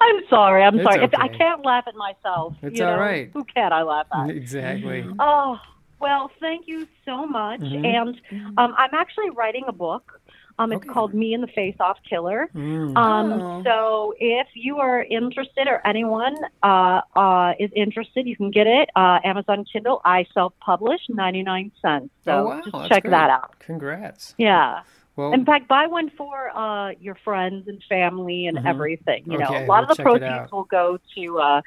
[0.01, 0.63] I'm sorry.
[0.63, 1.05] I'm It's sorry.
[1.05, 2.55] It's, I can't laugh at myself.
[2.63, 2.99] It's you know?
[2.99, 3.31] right.
[3.33, 4.31] Who can I laugh at?
[4.31, 5.05] Exactly.
[5.19, 5.59] Oh,
[6.01, 7.61] well, thank you so much.
[7.61, 7.87] Mhm.
[7.87, 8.21] And
[8.59, 10.21] um, I'm actually writing a book.
[10.59, 10.93] Um, it's Okay.
[10.93, 12.49] called Me and the Face Off Killer.
[12.55, 12.97] Mm.
[12.97, 13.63] Um, Oh.
[13.65, 18.89] So if you are interested or anyone uh, uh, is interested, you can get it.
[18.97, 20.01] Uh, Amazon Kindle.
[20.05, 22.11] I self-publish, 99 cents.
[22.25, 23.11] So oh wow, just that's check great.
[23.11, 23.59] that out.
[23.59, 24.35] Congrats.
[24.39, 24.83] Yeah.
[25.17, 28.67] Well, In fact, buy one for uh, your friends and family and Mhm.
[28.67, 29.25] everything.
[29.27, 31.63] You know, Okay, a lot we'll of the proceeds will go to uh,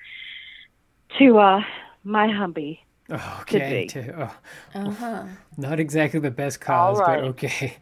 [1.18, 1.62] to uh,
[2.04, 2.84] my hubby.
[3.12, 3.88] Oh, okay.
[3.94, 4.12] be.
[4.18, 4.36] oh,
[4.76, 5.24] Uh huh.
[5.58, 7.22] not exactly the best cause, All right.
[7.22, 7.78] but okay.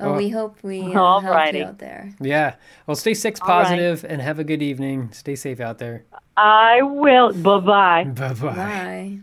[0.00, 0.16] Oh, Oh.
[0.16, 1.58] we hope we uh, helped Alrighty.
[1.58, 2.12] you out there.
[2.20, 2.56] Yeah.
[2.86, 3.62] Well, stay sex All right.
[3.64, 5.10] positive and have a good evening.
[5.12, 6.04] Stay safe out there.
[6.36, 7.32] I will.
[7.32, 8.04] Bye bye.
[8.04, 8.54] Bye bye.
[8.54, 9.18] Bye.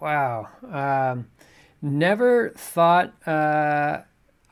[0.00, 0.48] Wow.
[0.70, 1.26] Um,
[1.82, 3.98] never thought uh,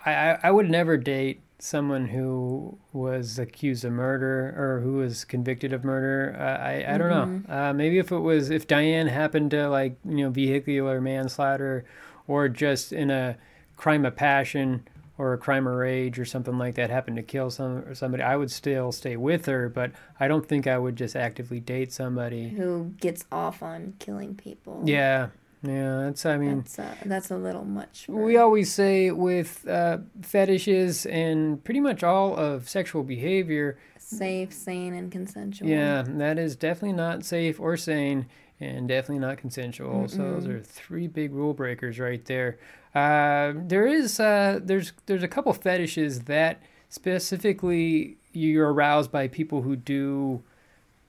[0.04, 5.24] I, I I would never date someone who was accused of murder or who was
[5.24, 6.36] convicted of murder.
[6.38, 7.10] Uh, I I don't
[7.48, 7.54] know.
[7.54, 11.84] Uh, maybe if it was if Diane happened to like you know vehicular manslaughter
[12.26, 13.36] or just in a
[13.76, 14.86] crime of passion
[15.18, 18.22] or a crime of rage or something like that happened to kill some or somebody,
[18.22, 19.68] I would still stay with her.
[19.68, 22.50] But I don't think I would just actively date somebody.
[22.50, 24.82] Who gets off on killing people?
[24.84, 25.28] Yeah.
[25.62, 26.26] Yeah, that's.
[26.26, 28.06] I mean, That's uh, that's a little much.
[28.06, 34.52] For, we always say with uh, fetishes and pretty much all of sexual behavior, safe,
[34.52, 35.68] sane, and consensual.
[35.68, 38.26] yeah, that is definitely not safe or sane
[38.60, 40.08] and definitely not consensual.
[40.08, 42.58] So those are three big rule breakers right there.
[42.94, 49.62] Uh, there is uh, there's there's a couple fetishes that specifically you're aroused by people
[49.62, 50.42] who do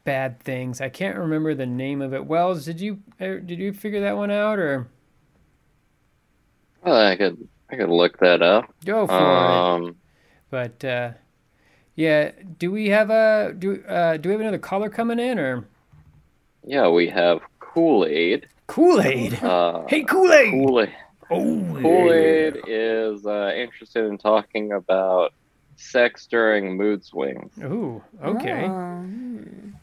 [0.07, 0.79] bad things.
[0.79, 2.25] I can't remember the name of it.
[2.25, 4.87] Wells, did you uh, did you figure that one out or
[6.81, 8.73] Well, I could I could look that up.
[8.85, 9.65] go for it?
[9.65, 9.95] Um,
[10.49, 11.11] But uh,
[11.95, 15.67] yeah, do we have a do uh, do we have another caller coming in or
[16.63, 18.47] Yeah, we have Kool Aid.
[18.67, 19.43] Kool Aid?
[19.43, 20.51] Uh, hey, Kool Aid!
[20.51, 20.95] Kool Aid.
[21.29, 25.33] Oh, Kool Aid is uh, interested in talking about
[25.81, 27.51] sex during mood swings.
[27.63, 28.65] Ooh, okay.
[28.65, 29.05] Oh.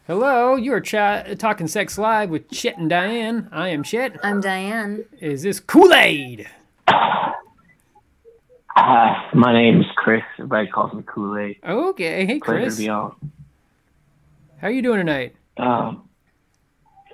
[0.07, 3.49] Hello, you are ch- talking sex live with Chet and Diane.
[3.51, 4.19] I am Chet.
[4.23, 5.05] I'm Diane.
[5.19, 6.47] Is this Kool Aid?
[6.87, 7.33] Hi,
[8.77, 10.21] uh, my name is Chris.
[10.37, 11.57] Everybody calls me Kool Aid.
[11.65, 12.75] Okay, hey Pleasure Chris.
[12.75, 13.15] to be on.
[14.59, 15.35] How you doing tonight?
[15.57, 16.09] Um,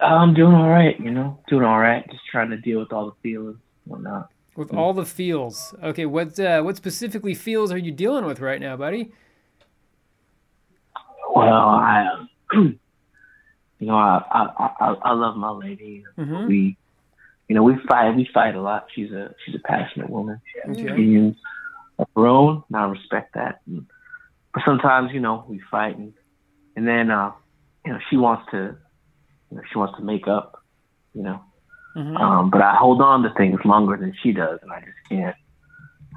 [0.02, 1.00] I'm doing all right.
[1.00, 2.04] You know, doing all right.
[2.10, 4.31] Just trying to deal with all the feelings, and whatnot.
[4.56, 5.74] With all the feels.
[5.82, 9.14] Okay, what uh, what specifically feels are you dealing with right now, buddy?
[11.34, 12.08] Well, I,
[12.54, 12.80] um,
[13.80, 16.04] you know, I, I I I love my lady.
[16.18, 16.48] Mm-hmm.
[16.48, 16.78] We,
[17.48, 18.14] you know, we fight.
[18.16, 18.88] We fight a lot.
[18.94, 20.42] She's a she's a passionate woman.
[20.52, 20.90] She has Okay.
[20.92, 21.38] opinions
[21.98, 23.62] of her own, and I respect that.
[23.68, 23.86] And,
[24.54, 26.14] but sometimes, you know, we fight, and
[26.76, 27.32] and then, uh,
[27.86, 28.76] you know, she wants to,
[29.50, 30.62] you know, she wants to make up.
[31.14, 31.42] You know.
[31.96, 32.18] Mm-hmm.
[32.18, 35.36] Um, but I hold on to things longer than she does, and I just can't.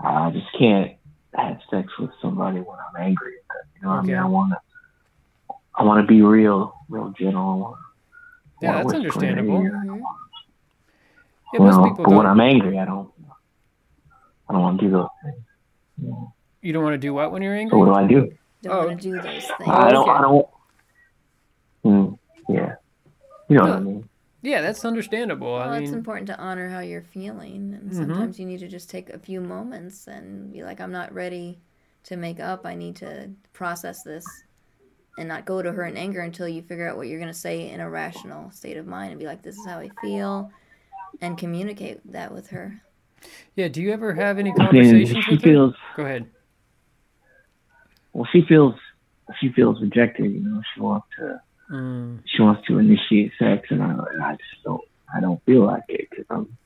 [0.03, 0.93] I just can't
[1.35, 3.33] have sex with somebody when I'm angry.
[3.77, 4.17] You know what I mean?
[4.17, 5.55] I want to.
[5.77, 7.77] I want to be real, real gentle.
[8.63, 9.09] Yeah, that's whisper in her
[9.41, 9.63] understandable.
[9.65, 10.03] ear, Mhm.
[11.53, 12.27] Yeah, you know, but when don't.
[12.27, 13.11] I'm angry, I don't.
[14.49, 15.43] I don't want to do those things.
[16.01, 16.33] You know?
[16.63, 17.79] You don't want to do what when you're So angry?
[17.79, 18.33] what do I do?
[18.63, 18.87] Don't Oh.
[18.87, 19.51] want to do those things.
[19.69, 20.09] I don't.
[20.09, 20.47] I don't.
[21.85, 22.75] Mm, yeah.
[23.49, 24.09] You know what I mean?
[24.45, 25.55] Yeah, that's understandable.
[25.55, 27.95] Well, I it's important to honor how you're feeling, and Mhm.
[27.95, 31.61] sometimes you need to just take a few moments and be like, "I'm not ready
[32.05, 32.67] to make up.
[32.67, 34.45] I need to process this,"
[35.17, 37.39] and not go to her in anger until you figure out what you're going to
[37.39, 40.53] say in a rational state of mind, and be like, "This is how I feel,"
[41.23, 42.83] and communicate that with her.
[43.55, 43.69] yeah.
[43.69, 45.51] Do you ever have any Then conversations she with her?
[45.51, 45.75] feels.
[45.97, 46.27] Go ahead.
[48.13, 48.75] Well, she feels.
[49.41, 50.31] She feels rejected.
[50.31, 51.41] You know, she wants to.
[51.71, 54.83] Mm, she wants to initiate sex, and I, and I just don't,
[55.15, 56.57] I don't feel like it because I'm,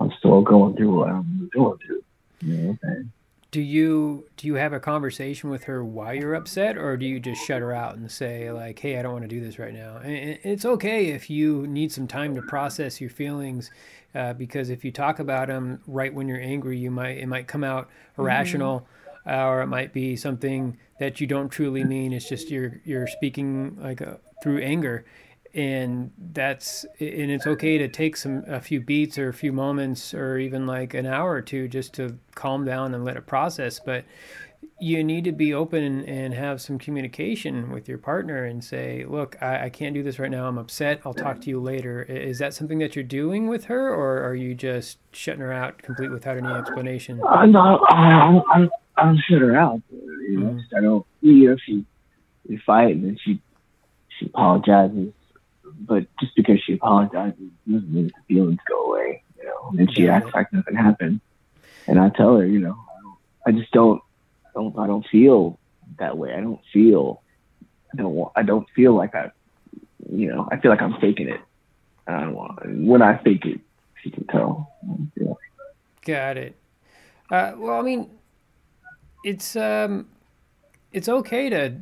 [0.00, 2.02] I'm still going through what I'm going through.
[2.40, 3.12] You know what I'm saying?
[3.54, 7.20] do you do you have a conversation with her while you're upset, or do you
[7.20, 9.72] just shut her out and say like, "Hey, I don't want to do this right
[9.72, 9.98] now"?
[9.98, 13.70] And it's okay if you need some time to process your feelings,
[14.12, 17.46] uh, because if you talk about them right when you're angry, you might it might
[17.46, 17.88] come out
[18.18, 18.88] irrational,
[19.24, 22.12] or it might be something that you don't truly mean.
[22.12, 25.06] It's just you're you're speaking like uh through anger,
[25.54, 30.12] and that's and it's okay to take some a few beats or a few moments
[30.12, 33.80] or even like an hour or two just to calm down and let it process.
[33.80, 34.04] But
[34.78, 39.42] you need to be open and have some communication with your partner and say, look,
[39.42, 40.46] I, I can't do this right now.
[40.46, 41.00] I'm upset.
[41.06, 42.02] I'll talk to you later.
[42.02, 45.80] Is that something that you're doing with her, or are you just shutting her out
[45.80, 47.22] complete without any explanation?
[47.24, 47.80] Uh, I'm not.
[47.88, 48.70] I, I'm.
[48.98, 49.80] I'm shut her out.
[49.90, 50.76] You know, mm-hmm.
[50.76, 51.06] I don't.
[51.22, 51.86] You know, she
[52.48, 53.40] we fight and then she
[54.18, 55.12] she apologizes,
[55.80, 59.22] but just because she apologizes doesn't mean the feelings go away.
[59.38, 61.20] You know, and she acts like nothing happened,
[61.86, 64.02] and I tell her, you know, I, don't, I just don't.
[64.46, 64.78] I don't.
[64.78, 65.58] I don't feel
[65.98, 66.32] that way.
[66.34, 67.22] I don't feel.
[67.92, 68.32] I don't want.
[68.36, 69.30] I don't feel like I.
[70.10, 71.40] You know, I feel like I'm faking it.
[72.06, 72.58] I don't want.
[72.64, 73.60] When I fake it,
[74.02, 74.72] she can tell.
[75.16, 75.38] Know.
[76.02, 76.54] Got it.
[77.30, 78.10] Uh, well, I mean,
[79.24, 80.06] it's um,
[80.92, 81.74] it's okay to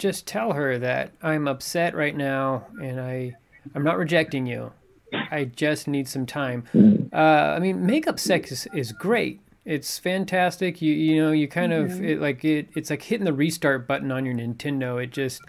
[0.00, 3.36] just tell her that I'm upset right now, and I
[3.74, 4.72] I'm not rejecting you.
[5.12, 6.64] I just need some time.
[7.12, 9.40] Uh, I mean, makeup sex is, is great.
[9.64, 10.82] It's fantastic.
[10.82, 12.68] You you know you kind of it, like it.
[12.74, 15.02] It's like hitting the restart button on your Nintendo.
[15.02, 15.40] It just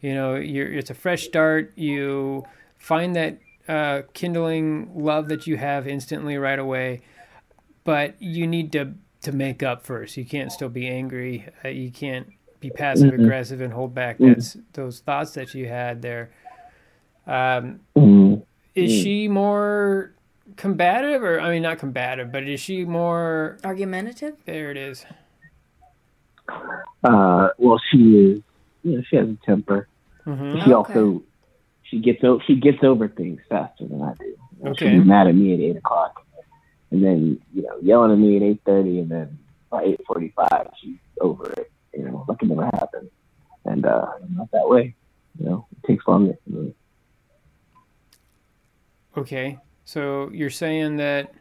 [0.00, 1.72] you know you're it's a fresh start.
[1.76, 2.44] You
[2.78, 7.02] find that uh, kindling love that you have instantly right away
[7.84, 10.16] but you need to to make up first.
[10.16, 11.46] You can't still be angry.
[11.64, 12.28] Uh, you can't
[12.60, 16.30] be passive aggressive and hold back that's those thoughts that you had there.
[17.26, 18.42] Um, Mm.
[18.74, 19.02] is Mm.
[19.02, 20.14] she more
[20.56, 23.58] combative, or I mean, not combative, but is she more?
[23.64, 24.34] Argumentative?
[24.44, 25.04] There it is.
[27.04, 28.42] Uh, well, she is.
[28.82, 29.88] You know, she has a temper.
[30.24, 30.72] hmm She Okay.
[30.72, 31.22] also
[31.82, 34.26] she gets o- she gets over things faster than I do.
[34.26, 34.90] You know, Okay.
[34.90, 36.20] She'll be mad at me at eight o'clock,
[36.90, 39.38] and then you know yelling at me at eight thirty, and then
[39.70, 41.70] by eight forty five she's over it.
[41.94, 43.10] You know, that can never happen.
[43.64, 44.94] And uh, not that way.
[45.38, 46.72] You know, it takes longer for.
[49.16, 51.32] Okay, so you're saying that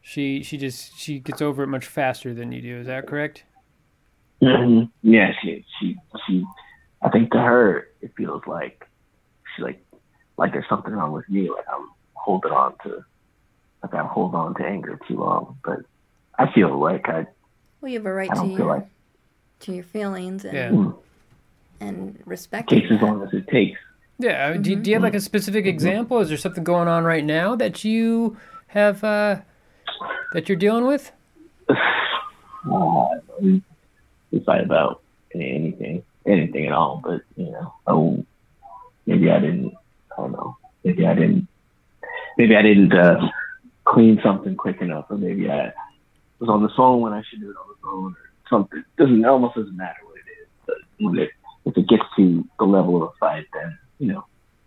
[0.00, 2.78] she she just she gets over it much faster than you do.
[2.80, 3.44] Is that correct?
[4.42, 4.90] Mhm.
[5.02, 5.96] Yeah, she she
[6.26, 6.44] she.
[7.02, 8.86] I think to her it feels like
[9.54, 9.84] she like
[10.38, 11.50] like there's something wrong with me.
[11.50, 13.04] Like I'm holding on to
[13.82, 15.58] like I'm holding on to anger too long.
[15.64, 15.80] But
[16.38, 17.26] I feel like I
[17.80, 18.86] Well, you have a right I to don't feel your like-
[19.60, 20.92] to your feelings and Yeah.
[21.80, 23.78] and respecting takes as long as it takes.
[24.18, 24.48] Yeah.
[24.48, 26.18] uh, Do, do you have like a specific example?
[26.20, 28.36] Is there something going on right now that you
[28.68, 29.36] have uh,
[30.32, 31.12] that you're dealing with?
[32.68, 33.06] Uh,
[33.40, 33.62] we
[34.32, 35.00] we fight about
[35.32, 37.00] anything, anything at all.
[37.00, 38.24] But you know, oh,
[39.06, 39.72] maybe I didn't.
[40.18, 40.56] I don't know.
[40.82, 41.46] Maybe I didn't.
[42.36, 43.20] Maybe I didn't uh,
[43.84, 45.72] clean something quick enough, or maybe I
[46.40, 48.82] was on the phone when I should do it on the phone, or something.
[48.98, 50.48] Doesn't it almost doesn't matter what it is.
[50.66, 51.30] But when it
[51.64, 54.24] if it gets to the level of a fight, then you know,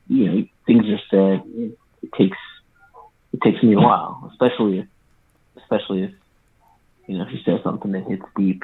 [0.08, 1.44] you know, things are said.
[1.48, 2.38] It, it takes
[3.34, 4.88] it takes me a while, especially if
[5.58, 6.12] especially if
[7.08, 8.64] you know, if you say something that hits deep,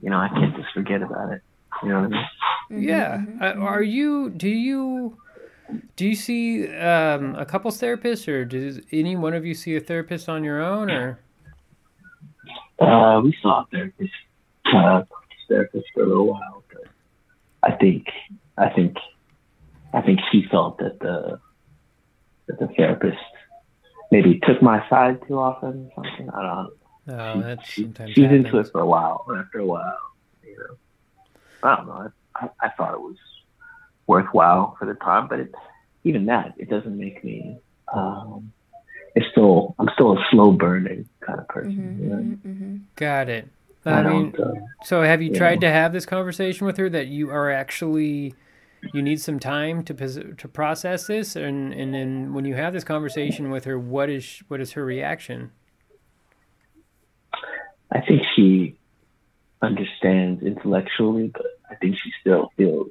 [0.00, 1.42] you know, I can't just forget about it.
[1.82, 2.24] You know what I mean?
[2.70, 3.18] Mhm, Yeah.
[3.18, 3.62] mhm, Uh, mhm.
[3.62, 4.30] are you?
[4.30, 5.18] Do you?
[5.96, 9.80] Do you see um, a couples therapist, or does any one of you see a
[9.80, 11.18] therapist on your own, or?
[12.78, 14.12] Uh, we saw a therapist,
[14.74, 15.02] uh,
[15.48, 16.84] therapist for a little while, but
[17.62, 18.06] I think,
[18.56, 18.96] I think,
[19.92, 21.40] I think she felt that the
[22.48, 23.18] that the therapist
[24.12, 26.30] maybe took my side too often or something.
[26.30, 26.70] I don't know.
[27.06, 29.24] No, that she, sometimes she was into it for a while.
[29.36, 29.96] After a while,
[30.42, 30.76] you know,
[31.68, 32.10] I don't know.
[32.36, 33.16] I, I, I thought it was
[34.06, 35.52] worthwhile for the time, but it,
[36.04, 37.58] even that, it doesn't make me.
[37.92, 38.52] Um,
[39.14, 41.72] it's still, I'm still a slow burning kind of person.
[41.72, 42.16] Mhm, You know?
[42.16, 42.80] mhm, mhm.
[42.96, 43.48] Got it.
[43.86, 44.40] I, I mean, don't.
[44.40, 45.38] Uh, so have you yeah.
[45.38, 48.34] tried to have this conversation with her that you are actually
[48.92, 49.94] you need some time to
[50.34, 54.42] to process this, and and then when you have this conversation with her, what is
[54.48, 55.52] what is her reaction?
[57.92, 58.76] I think she
[59.62, 62.88] understands intellectually, but I think she still feels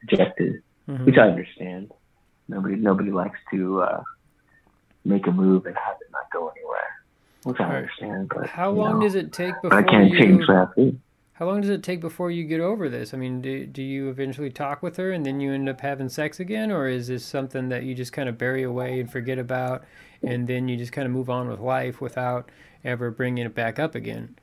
[0.00, 1.04] rejected, Mhm.
[1.06, 1.92] which I understand.
[2.48, 4.02] Nobody, nobody likes to uh,
[5.04, 6.90] make a move and have it not go anywhere,
[7.44, 8.30] which I understand.
[8.34, 10.18] But How long know, does it take before I can't you?
[10.18, 10.70] change that.
[10.74, 10.98] too.
[11.34, 13.14] How long does it take before you get over this?
[13.14, 16.08] I mean, do, do you eventually talk with her and then you end up having
[16.08, 16.72] sex again?
[16.72, 19.84] Or is this something that you just kind of bury away and forget about
[20.20, 22.50] and then you just kind of move on with life without
[22.84, 24.36] ever bringing it back up again?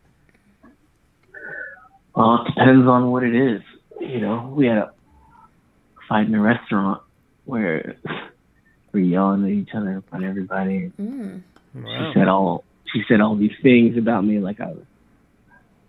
[2.16, 3.62] Well, it depends on what it is.
[4.00, 4.92] You know, we had a
[6.08, 7.02] fight in a restaurant
[7.44, 7.98] where
[8.94, 10.92] we're yelling at each other in front of everybody.
[10.98, 11.42] Mm.
[11.74, 12.12] Wow.
[12.14, 12.64] She said all
[12.96, 14.86] she said all these things about me, like I was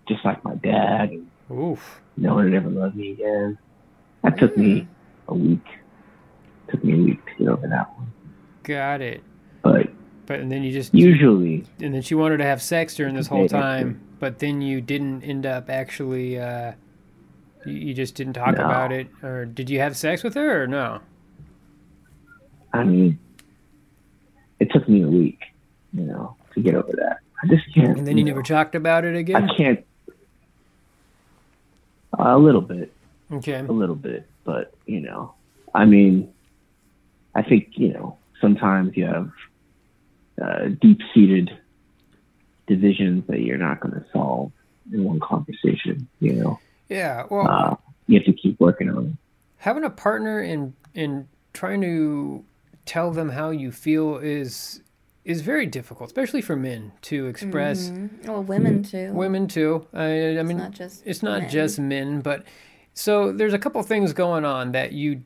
[0.09, 2.01] just like my dad, and Oof.
[2.17, 3.57] no one would ever love me again.
[4.25, 4.89] That took me
[5.29, 5.65] a week.
[6.69, 8.13] took me a week to get over that one.
[8.65, 9.23] Got it.
[9.63, 9.87] But
[10.27, 13.29] But and then you just usually, and then she wanted to have sex during this
[13.29, 16.41] whole time, but then you didn't end up actually.
[16.41, 16.73] Uh,
[17.65, 18.65] you, you just didn't talk No.
[18.65, 21.01] about it, or did you have sex with her or no?
[22.73, 23.19] I mean,
[24.59, 25.39] it took me a week,
[25.93, 27.19] you know, to get over that.
[27.43, 27.99] I just can't.
[27.99, 29.49] And then you know, never talked about it again.
[29.49, 29.85] I can't.
[32.19, 32.93] A little bit,
[33.31, 33.59] Okay.
[33.59, 35.35] a little bit, but you know,
[35.75, 36.33] I mean,
[37.35, 39.31] I think you know sometimes you have
[40.41, 41.51] uh, deep-seated
[42.67, 44.51] divisions that you're not going to solve
[44.93, 46.09] in one conversation.
[46.21, 47.27] You know, Yeah.
[47.31, 49.13] Well, uh, you have to keep working on it.
[49.59, 52.45] having a partner and and trying to
[52.87, 54.81] tell them how you feel is
[55.27, 57.91] is very difficult, especially for men to express.
[57.91, 58.27] Mhm.
[58.29, 59.13] Well, women too.
[59.13, 59.87] Women too.
[59.93, 61.51] I, I It's mean, not just it's not men.
[61.51, 62.45] just men, but
[62.95, 65.23] so there's a couple things going on that you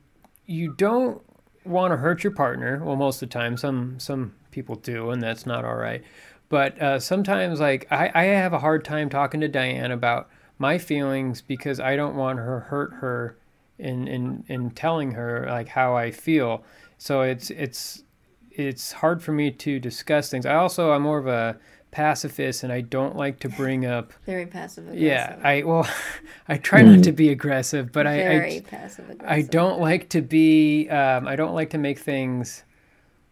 [0.47, 1.23] you don't
[1.65, 2.83] want to hurt your partner.
[2.85, 6.03] Well, most of the time, some some people do, and that's not all right.
[6.49, 10.79] But uh, sometimes, like I, I have a hard time talking to Diane about my
[10.79, 13.37] feelings because I don't want her hurt her
[13.79, 16.65] in in in telling her like how I feel.
[16.99, 18.03] So it's it's
[18.51, 20.47] it's hard for me to discuss things.
[20.47, 21.59] I also I'm more of a
[21.91, 25.03] pacifist and I don't like to bring up very passive aggressive.
[25.03, 25.89] yeah, I well,
[26.49, 27.03] I try not mm-hmm.
[27.03, 29.31] to be aggressive, but I, very I passive aggressive.
[29.31, 32.65] I don't like to be um, I don't like to make things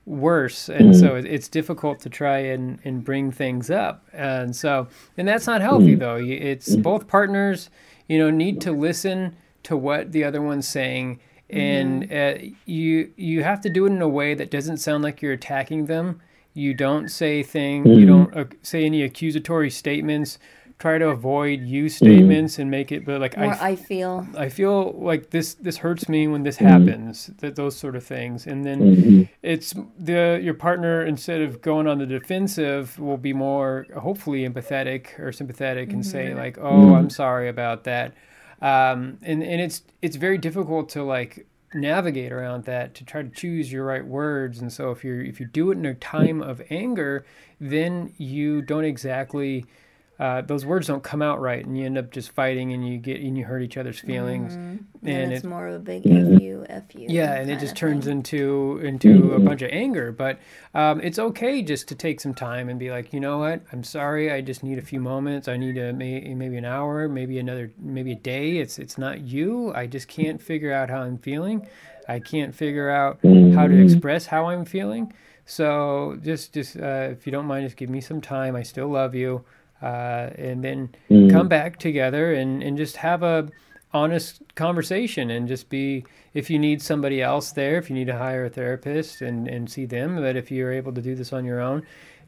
[0.07, 1.01] worse, and mm-hmm.
[1.01, 5.61] so it's difficult to try and, and bring things up, and so and that's not
[5.61, 6.01] healthy mm-hmm.
[6.01, 6.17] though.
[6.17, 7.71] It's both partners,
[8.09, 11.21] you know, need to listen to what the other one's saying,
[11.51, 12.35] and uh,
[12.67, 15.87] you you have to do it in a way that doesn't sound like you're attacking
[15.87, 16.21] them.
[16.55, 17.87] You don't say thing.
[17.87, 20.39] You don't uh, say any accusatory statements.
[20.79, 24.25] Try to avoid you statements and make it, but like I I feel.
[24.37, 27.31] I feel like this this hurts me when this happens.
[27.39, 29.29] That those sort of things, and then Mhm.
[29.43, 35.19] it's the your partner instead of going on the defensive will be more hopefully empathetic
[35.19, 38.15] or sympathetic and say like, "Oh, I'm sorry about that,"
[38.61, 43.29] um, and and it's it's very difficult to like navigate around that to try to
[43.29, 44.61] choose your right words.
[44.61, 47.25] And so if you if you do it in a time of anger
[47.61, 49.65] then you don't exactly
[50.19, 52.99] uh, those words don't come out right, and you end up just fighting, and you
[52.99, 56.07] get and you hurt each other's feelings, And and it's it, more of a big.
[56.07, 57.09] F you, F you.
[57.09, 58.19] yeah, and it just turns thing.
[58.19, 59.45] into into a Mhm.
[59.45, 60.11] bunch of anger.
[60.11, 60.39] But
[60.75, 63.85] um, it's okay just to take some time and be like, you know what, I'm
[63.85, 65.47] sorry, I just need a few moments.
[65.47, 68.59] I need a may, maybe an hour, maybe another, maybe a day.
[68.59, 69.73] It's it's not you.
[69.75, 71.67] I just can't figure out how I'm feeling.
[72.09, 73.85] I can't figure out how to Mhm.
[73.85, 75.13] express how I'm feeling.
[75.47, 78.57] So just just uh, if you don't mind, just give me some time.
[78.57, 79.45] I still love you,
[79.83, 81.31] uh, and then Mhm.
[81.31, 83.49] come back together and and just have a
[83.95, 86.05] honest conversation and just be
[86.35, 89.71] if you need somebody else there if you need to hire a therapist and and
[89.71, 91.83] see them but if you're able to do this on your own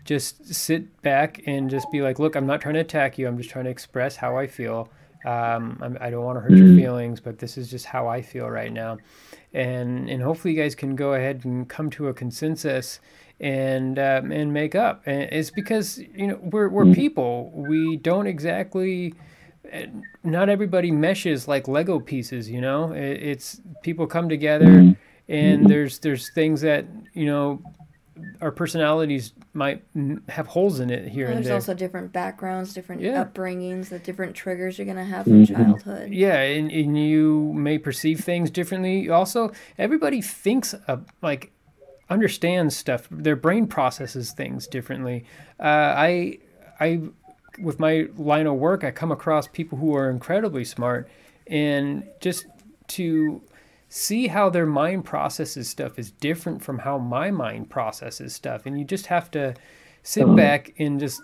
[0.07, 3.37] just sit back and just be like look i'm not trying to attack you i'm
[3.37, 4.89] just trying to express how i feel
[5.25, 6.77] um, I'm, i don't want to hurt your Mhm.
[6.77, 8.99] feelings but this is just how i feel right now
[9.53, 13.01] and and hopefully you guys can go ahead and come to a consensus
[13.41, 16.95] and um, and make up and it's because you know we're, we're Mhm.
[16.95, 19.15] people we don't exactly
[20.25, 22.93] not everybody meshes like Lego pieces, you know.
[22.93, 24.97] It, it's people come together, Mhm.
[25.29, 27.63] and there's there's things that you know
[28.41, 29.83] our personalities might
[30.29, 31.55] have holes in it here Well, and there's there.
[31.57, 33.25] also different backgrounds, different Yeah.
[33.25, 35.55] upbringings, the different triggers you're gonna have from Mhm.
[35.57, 36.13] childhood.
[36.13, 39.09] yeah, and, and you may perceive things differently.
[39.11, 41.51] Also, everybody thinks of, like
[42.09, 43.09] understands stuff.
[43.11, 45.25] Their brain processes things differently.
[45.59, 46.39] Uh, I
[46.79, 47.01] I
[47.61, 51.09] with my line of work, I come across people who are incredibly smart,
[51.47, 52.47] and just
[52.89, 53.43] to
[53.91, 58.79] see how their mind processes stuff is different from how my mind processes stuff, and
[58.79, 59.53] you just have to
[60.03, 60.37] sit Mhm.
[60.37, 61.21] back and just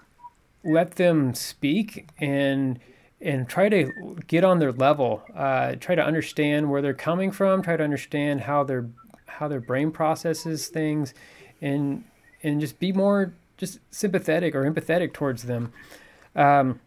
[0.65, 2.79] let them speak and
[3.19, 3.91] and try to
[4.27, 5.23] get on their level.
[5.35, 7.63] Uh, try to understand where they're coming from.
[7.63, 8.85] Try to understand how their
[9.27, 11.15] how their brain processes things,
[11.63, 12.05] and
[12.43, 15.73] and just be more just sympathetic or empathetic towards them.
[16.35, 16.81] Um,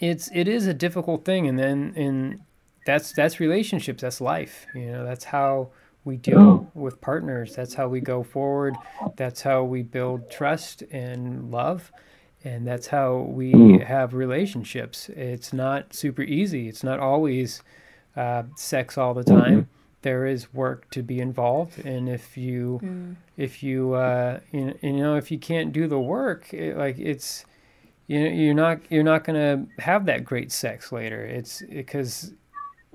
[0.00, 2.40] it's it is a difficult thing, and then and
[2.86, 4.00] that's that's relationships.
[4.02, 4.66] That's life.
[4.74, 5.68] You know, that's how
[6.04, 7.54] we deal with partners.
[7.56, 8.76] That's how we go forward.
[9.16, 11.92] That's how we build trust and love.
[12.44, 13.84] And that's how we Mm.
[13.84, 15.08] have relationships.
[15.10, 16.68] It's not super easy.
[16.68, 17.62] It's not always
[18.16, 19.68] uh, sex all the time.
[20.02, 23.16] There is work to be involved, and if you Mm.
[23.36, 27.44] if you uh, you, you know if you can't do the work, it, like it's
[28.06, 31.24] you know, you're not you're not gonna have that great sex later.
[31.24, 32.32] It's because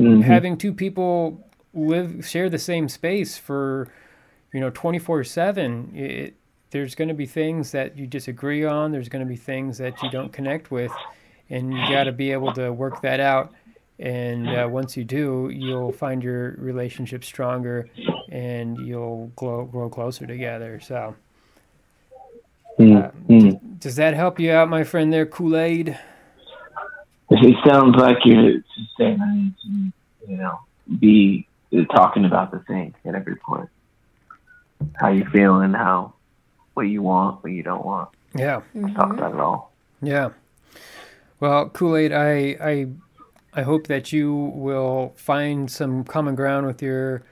[0.01, 0.21] Mhm.
[0.23, 3.87] having two people live share the same space for
[4.53, 6.33] you know 24 7 it
[6.71, 10.01] there's going to be things that you disagree on there's going to be things that
[10.03, 10.91] you don't connect with
[11.49, 13.53] and you got to be able to work that out
[13.99, 17.87] and uh, once you do you'll find your relationship stronger
[18.29, 21.15] and you'll grow, grow closer together so
[22.79, 23.11] Mhm.
[23.29, 23.79] Mhm.
[23.79, 25.97] does that help you out my friend there kool-aid
[27.33, 30.59] It sounds like you're just saying, I need to, you know,
[30.99, 31.47] be
[31.95, 33.69] talking about the thing at every point.
[34.99, 36.13] How you feeling, how,
[36.73, 38.09] what you want, what you don't want.
[38.35, 38.61] yeah
[38.95, 39.17] Talk Mhm.
[39.17, 39.71] about it all.
[40.01, 40.29] Yeah.
[41.39, 42.87] Well, Kool Aid, I, I
[43.53, 47.23] I hope that you will find some common ground with your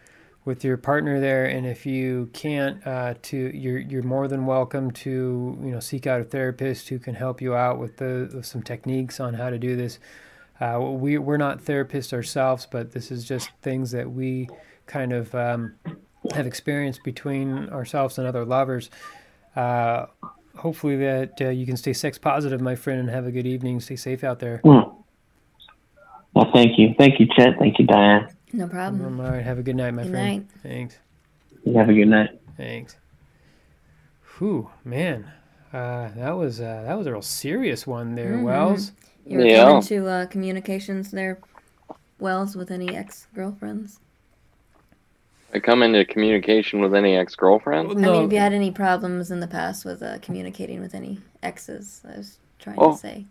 [0.50, 4.90] with your partner there, and if you can't, uh, to you're you're more than welcome
[4.90, 8.48] to you know seek out a therapist who can help you out with the with
[8.48, 10.00] some techniques on how to do this.
[10.60, 14.50] Uh, we we're not therapists ourselves, but this is just things that we
[14.88, 15.76] kind of um,
[16.34, 18.90] have experienced between ourselves and other lovers.
[19.56, 20.08] Uh,
[20.56, 23.80] hopefully that uh, you can stay sex positive, my friend, and have a good evening.
[23.80, 24.62] Stay safe out there.
[24.66, 24.96] Mm.
[26.34, 26.96] Well, thank you.
[26.98, 27.60] Thank you, Chet.
[27.60, 28.28] Thank you, Diane.
[28.54, 29.20] No problem.
[29.20, 30.38] All right, have a good night, my Good friend.
[30.40, 30.48] night.
[30.64, 30.98] Thanks.
[31.64, 32.40] You have a good night.
[32.58, 32.96] Thanks.
[34.38, 35.32] Whew, man,
[35.74, 38.44] uh, that was uh, that was a real serious one there, Mhm.
[38.44, 38.92] Wells.
[39.26, 39.66] You were Yeah.
[39.66, 41.38] coming to uh, communications there,
[42.20, 44.00] Wells, with any ex girlfriends?
[45.54, 47.92] I come into communication with any ex girlfriend.
[47.92, 51.20] I mean, if you had any problems in the past with uh, communicating with any
[51.44, 52.94] exes, I was trying Oh.
[52.94, 53.26] to say.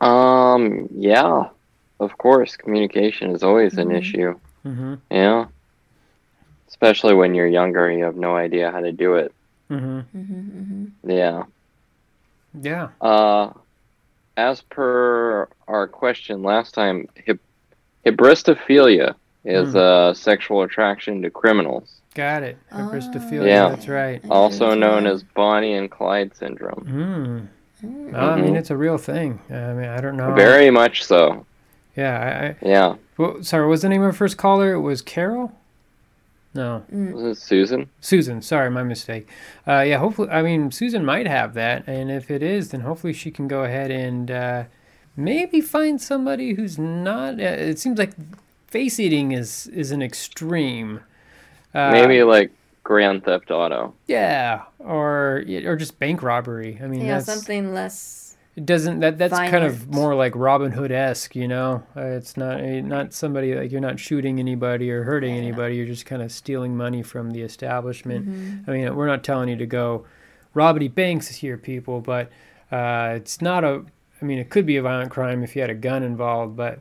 [0.00, 1.48] Um, yeah,
[2.00, 3.98] of course, communication is always an Mhm.
[3.98, 4.38] issue.
[4.66, 4.94] Mm-hmm.
[5.10, 5.46] Yeah,
[6.68, 9.32] especially when you're younger, you have no idea how to do it.
[9.70, 10.00] Mm-hmm.
[10.00, 11.42] hmm hmm Yeah.
[12.60, 12.88] Yeah.
[13.00, 13.50] Uh,
[14.36, 17.40] as per our question last time, hip-
[18.06, 19.78] hybristophilia is Hmm.
[19.78, 22.56] a sexual attraction to criminals, Got it.
[22.72, 22.90] Oh,
[23.44, 23.68] Yeah.
[23.68, 24.20] That's right.
[24.28, 24.78] Also see.
[24.80, 27.48] known as Bonnie and Clyde syndrome.
[27.82, 27.86] Mm.
[27.86, 28.12] Mm.
[28.12, 29.38] No, I mean, it's a real thing.
[29.50, 30.32] I mean, I don't know.
[30.34, 31.46] Very much so.
[31.98, 32.18] Yeah.
[32.62, 32.94] I, I, Yeah.
[33.16, 34.72] well, sorry, what was the name of our first caller?
[34.72, 35.52] It was Carol?
[36.54, 37.90] No, Was it Susan?
[38.00, 38.40] Susan.
[38.40, 39.28] Sorry, my mistake.
[39.66, 43.12] Uh, yeah, hopefully, I mean, Susan might have that, and if it is, then hopefully
[43.12, 44.64] she can go ahead and uh,
[45.16, 47.34] maybe find somebody who's not.
[47.34, 48.12] Uh, it seems like
[48.66, 51.00] face eating is is an extreme.
[51.74, 52.50] Uh, Maybe like
[52.82, 53.94] Grand Theft Auto.
[54.06, 56.78] Yeah, or or just bank robbery.
[56.82, 58.27] I mean, Yeah, that's, something less.
[58.58, 61.84] It doesn't that that's kind of more like Robin Hood esque, you know.
[61.96, 65.42] Uh, it's not eh, not somebody like you're not shooting anybody or hurting Yeah.
[65.42, 65.76] anybody.
[65.76, 68.28] You're just kind of stealing money from the establishment.
[68.28, 68.68] Mm-hmm.
[68.68, 70.06] I mean, we're not telling you to go
[70.56, 72.32] robbity banks here, people, but
[72.72, 73.84] uh, it's not a.
[74.20, 76.80] I mean, it could be a violent crime if you had a gun involved, but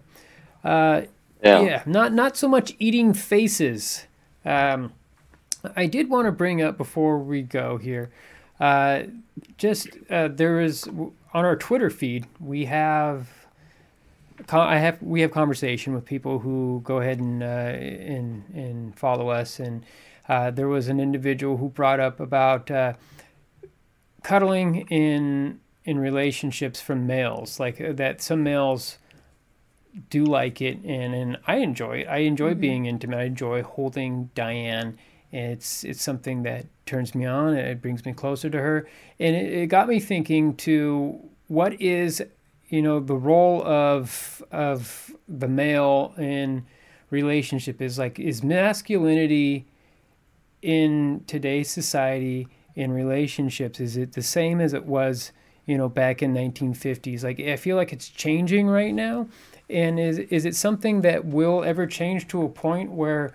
[0.64, 1.02] uh,
[1.44, 1.62] Yeah.
[1.62, 4.08] yeah, not not so much eating faces.
[4.44, 4.94] Um,
[5.76, 8.10] I did want to bring up before we go here.
[8.60, 9.04] Uh,
[9.60, 10.90] just uh, there is
[11.34, 13.30] on our Twitter feed we have.
[14.50, 19.30] I have we have conversation with people who go ahead and uh, and and follow
[19.30, 19.84] us, and
[20.30, 22.94] uh, there was an individual who brought up about uh,
[24.24, 28.98] cuddling in in relationships from males, like uh, that some males
[30.10, 32.08] do like it and, and I enjoy it.
[32.08, 33.18] I enjoy being intimate.
[33.18, 34.98] I enjoy holding Diane.
[35.32, 37.54] It's it's something that turns me on.
[37.56, 38.88] It brings me closer to her,
[39.20, 42.24] and it, it got me thinking to what is
[42.70, 46.66] you know the role of of the male in
[47.10, 49.66] relationship is like is masculinity
[50.62, 55.32] in today's society in relationships is it the same as it was
[55.66, 59.28] you know back in 1950s like i feel like it's changing right now
[59.70, 63.34] and is is it something that will ever change to a point where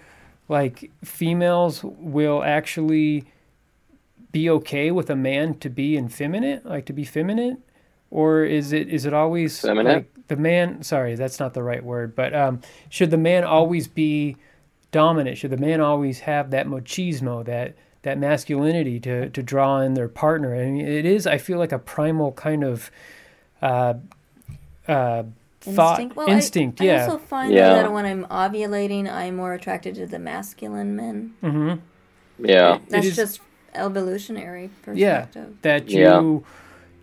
[0.52, 3.24] like females will actually
[4.30, 7.58] be okay with a man to be effeminate like to be feminine?
[8.10, 9.94] Or is it is it always Feminine?
[9.94, 13.88] like the man sorry that's not the right word but um should the man always
[13.88, 14.36] be
[14.90, 15.38] dominant?
[15.38, 20.08] Should the man always have that machismo that that masculinity to to draw in their
[20.08, 20.54] partner?
[20.54, 22.90] I mean it is i feel like a primal kind of
[23.62, 23.94] uh
[24.86, 25.22] uh
[25.62, 26.16] thought Instinct.
[26.16, 27.74] Well, instinct I, yeah also find Yeah.
[27.74, 31.34] that when I'm ovulating, I'm more attracted to the masculine men.
[31.42, 32.44] mm-hmm.
[32.44, 32.78] Yeah.
[32.88, 33.40] That's is- just
[33.74, 34.98] evolutionary perspective.
[34.98, 35.56] yeah perspective.
[35.62, 36.38] that you Yeah.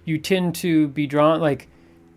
[0.06, 1.68] you tend to be drawn like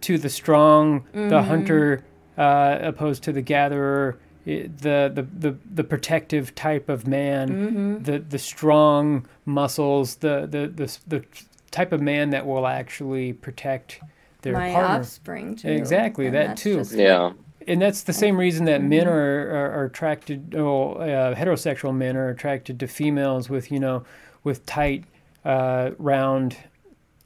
[0.02, 1.48] to the strong the Mm-hmm.
[1.48, 2.04] hunter
[2.36, 4.66] uh, opposed to the gatherer the,
[5.14, 8.02] the the the protective type of man Mm-hmm.
[8.02, 11.24] the the strong muscles the the the, the
[11.70, 14.00] type of man that will actually protect
[14.42, 15.68] their My partner offspring too.
[15.70, 16.76] Exactly, and that too.
[16.76, 17.32] just- Yeah.
[17.66, 19.08] and that's the same reason that men Mm-hmm.
[19.08, 24.04] are, are, are attracted well, uh, heterosexual men are attracted to females with you know
[24.44, 25.04] with tight
[25.44, 26.56] uh, round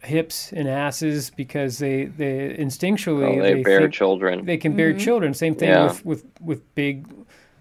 [0.03, 4.45] hips and asses because they they instinctually Well, they bear children.
[4.45, 5.85] they can bear children same thing Yeah.
[5.85, 7.07] with with with big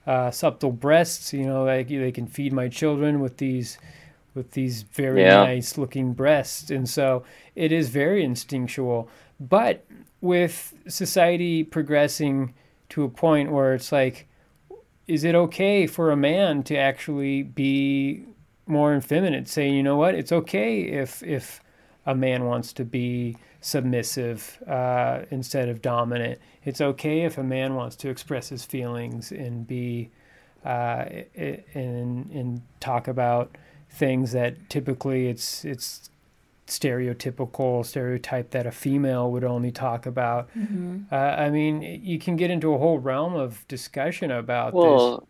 [0.05, 3.79] uh, subtle breasts you know like they can feed my children with these
[4.35, 5.43] with these very Yeah.
[5.45, 7.23] nice looking breasts and so
[7.55, 9.07] it is very instinctual
[9.39, 9.85] but
[10.21, 12.53] with society progressing
[12.89, 14.27] to a point where it's like
[15.07, 18.25] is it okay for a man to actually be
[18.67, 20.15] more effeminate saying you know what?
[20.15, 21.61] It's okay if if
[22.05, 26.39] a man wants to be submissive uh, instead of dominant.
[26.63, 30.09] It's okay if a man wants to express his feelings and be
[30.63, 31.05] uh,
[31.35, 33.55] and and talk about
[33.89, 36.09] things that typically it's it's
[36.67, 40.49] stereotypical stereotype that a female would only talk about.
[41.11, 45.17] Uh, I mean, you can get into a whole realm of discussion about this.
[45.17, 45.27] Well,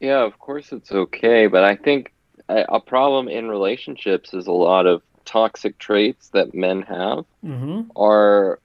[0.00, 2.12] yeah, of course it's okay, but I think
[2.48, 7.90] a, a problem in relationships is a lot of toxic traits that men have hmm
[7.96, 8.60] are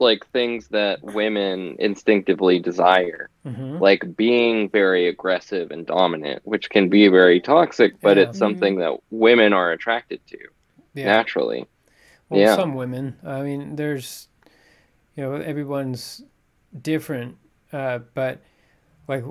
[0.00, 6.88] like things that women instinctively desire, hmm like being very aggressive and dominant, which can
[6.90, 8.24] be very toxic, but Yeah.
[8.24, 10.38] it's something that women are attracted to
[10.94, 11.04] Yeah.
[11.06, 11.66] naturally.
[12.28, 12.56] Well, Yeah.
[12.56, 13.16] some women.
[13.24, 14.28] I mean, there's,
[15.16, 16.22] you know, everyone's
[16.80, 17.36] different,
[17.72, 18.40] uh, but
[19.06, 19.24] like,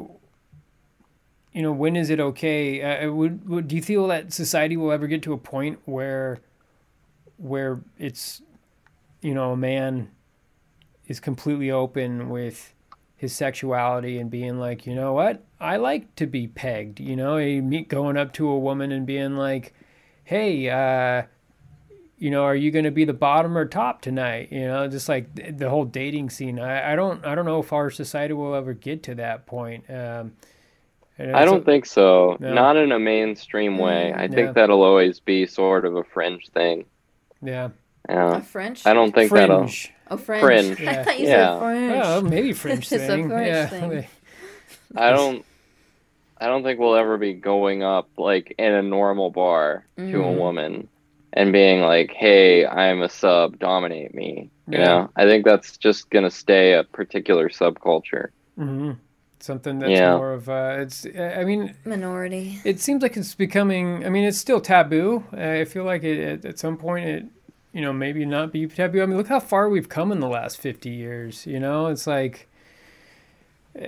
[1.53, 2.81] you know, when is it okay?
[2.81, 6.39] Uh, would, would do you feel that society will ever get to a point where,
[7.37, 8.41] where it's,
[9.21, 10.09] you know, a man
[11.07, 12.73] is completely open with
[13.15, 16.99] his sexuality and being like, you know what, I like to be pegged.
[16.99, 19.73] You know, meet going up to a woman and being like,
[20.23, 21.23] hey, uh,
[22.17, 24.49] you know, are you going to be the bottom or top tonight?
[24.51, 26.59] You know, just like th- the whole dating scene.
[26.59, 29.85] I, I don't, I don't know if our society will ever get to that point.
[29.89, 30.33] Um,
[31.19, 32.37] I don't a- think so.
[32.39, 32.53] No.
[32.53, 34.11] Not in a mainstream way.
[34.15, 34.27] Mm, I yeah.
[34.29, 36.85] think that'll always be sort of a fringe thing.
[37.41, 37.69] Yeah,
[38.09, 38.37] Yeah.
[38.37, 38.85] A French?
[38.85, 39.59] I don't think that'll.
[39.67, 39.91] fringe.
[40.09, 40.43] Oh, French.
[40.43, 40.79] Fringe.
[40.79, 41.03] I Yeah.
[41.03, 41.51] thought you Yeah.
[41.53, 42.03] said French.
[42.05, 43.27] Oh, maybe fringe It's a thing.
[43.27, 43.65] French yeah.
[43.67, 44.07] thing.
[44.95, 45.45] I don't.
[46.39, 50.07] I don't think we'll ever be going up like in a normal bar to a
[50.25, 50.37] Mhm.
[50.37, 50.87] woman
[51.33, 54.85] and being like, "Hey, I'm a sub, dominate me." You Yeah.
[54.85, 58.29] know, I think that's just gonna stay a particular subculture.
[58.57, 58.91] hmm
[59.39, 60.05] Something that's Yeah.
[60.05, 61.05] more of uh, it's.
[61.05, 62.61] I mean, Minority.
[62.63, 64.05] it seems like it's becoming.
[64.05, 65.25] I mean, it's still taboo.
[65.33, 67.25] I feel like it at, at some point it,
[67.73, 69.01] you know, maybe not be taboo.
[69.03, 71.45] I mean, look how far we've come in the last fifty years.
[71.45, 72.47] You know, it's like.
[73.79, 73.81] I,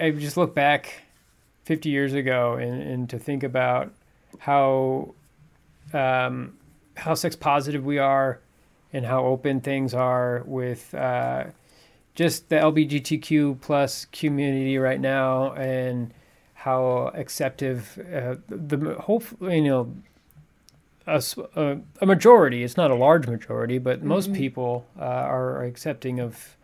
[0.00, 1.02] I I just look back,
[1.64, 3.92] fifty years ago, and, and to think about
[4.38, 5.14] how,
[5.92, 6.56] um,
[6.96, 8.40] how sex positive we are,
[8.92, 10.94] and how open things are with.
[10.94, 11.44] Uh,
[12.14, 16.14] just the LGBTQ plus community right now and
[16.54, 19.92] how acceptive uh, the hopefully you know
[21.06, 26.56] a majority it's not a large majority but most people uh, are accepting of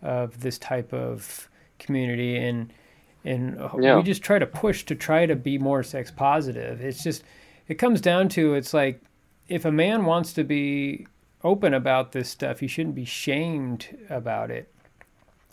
[0.00, 2.72] of this type of community and
[3.24, 3.96] and Yeah.
[3.96, 7.22] we just try to push to try to be more sex positive it's just
[7.68, 9.02] it comes down to it's like
[9.50, 11.06] if a man wants to be
[11.42, 14.72] open about this stuff he shouldn't be shamed about it.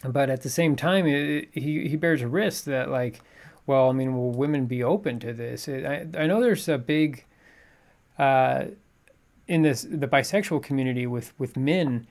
[0.03, 3.19] But at the same time it, he he bears a risk that like
[3.65, 5.67] well i mean will women be open to this?
[5.67, 7.25] It, i i know there's a big
[8.17, 8.65] uh
[9.47, 12.07] in this the bisexual community with with men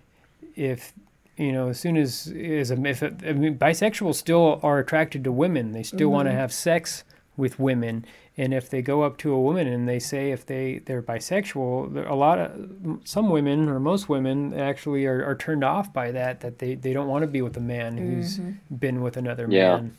[0.57, 0.93] if
[1.37, 5.33] you know as soon as as a if I mean, bisexuals still are attracted to
[5.33, 5.73] women.
[5.73, 7.05] They still want to have sex
[7.37, 8.07] with women
[8.39, 11.95] and if they go up to a woman and they say if they they're bisexual
[11.95, 16.11] there, a lot of some women or most women actually are, are turned off by
[16.11, 18.77] that that they, they don't want to be with a man who's mm-hmm.
[18.77, 19.77] been with another Yeah.
[19.77, 19.97] man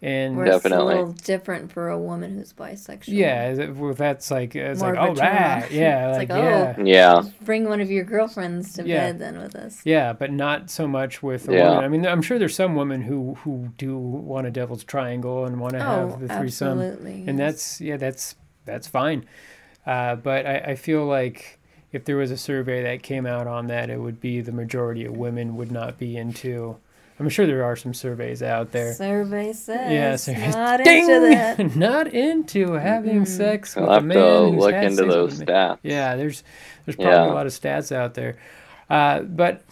[0.00, 0.94] and Where it's a Definitely.
[0.94, 3.08] little different for a woman who's bisexual.
[3.08, 5.32] yeah it- well, that's like it's More like of a all turn on.
[5.62, 6.44] right yeah It's like, like, oh.
[6.44, 8.98] yeah Yeah, Bring one of your girlfriends to Yeah.
[9.12, 9.80] bed then with us.
[9.84, 11.68] Yeah, but not so much with a Yeah.
[11.70, 11.84] woman.
[11.84, 15.58] I mean, I'm sure there's some women who who do want a devil's triangle and
[15.60, 17.24] want to Oh, have the threesome, absolutely.
[17.26, 17.52] and yes.
[17.52, 18.36] that's yeah, that's
[18.66, 19.24] that's fine.
[19.86, 21.58] Uh, but I, I feel like
[21.90, 25.04] if there was a survey that came out on that, it would be the majority
[25.06, 26.76] of women would not be into.
[27.20, 28.94] I'm sure there are some surveys out there.
[28.94, 30.54] Survey says Yeah, surveys.
[30.54, 31.10] not Ding!
[31.10, 31.76] into that.
[31.76, 35.40] not into having sex with I'll a man to who's look had into sex those
[35.40, 35.46] a man.
[35.46, 35.78] stats.
[35.82, 36.44] Yeah, there's
[36.84, 37.32] there's probably Yeah.
[37.32, 38.38] a lot of stats out there,
[38.88, 39.62] uh, but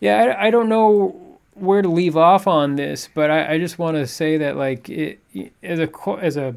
[0.00, 3.78] yeah, I, I don't know where to leave off on this, but I, I just
[3.78, 5.20] want to say that like it,
[5.62, 5.88] as a
[6.20, 6.54] as a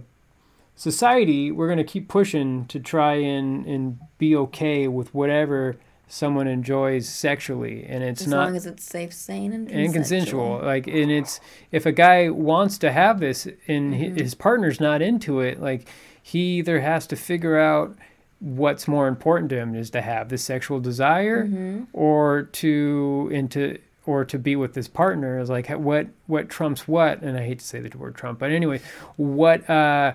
[0.75, 5.77] society, we're gonna keep pushing to try and and be okay with whatever
[6.13, 9.85] someone enjoys sexually, and it's not As long as it's safe, sane, and consensual.
[9.85, 10.59] and consensual.
[10.63, 11.39] Like, and it's
[11.71, 15.89] if a guy wants to have this and hi his partner's not into it, like
[16.21, 17.95] he either has to figure out
[18.39, 21.49] what's more important to him is to have the sexual desire
[21.93, 27.21] or to into or to be with this partner is like what what trumps what
[27.21, 28.81] and i hate to say the word trump but anyway
[29.15, 30.11] what uh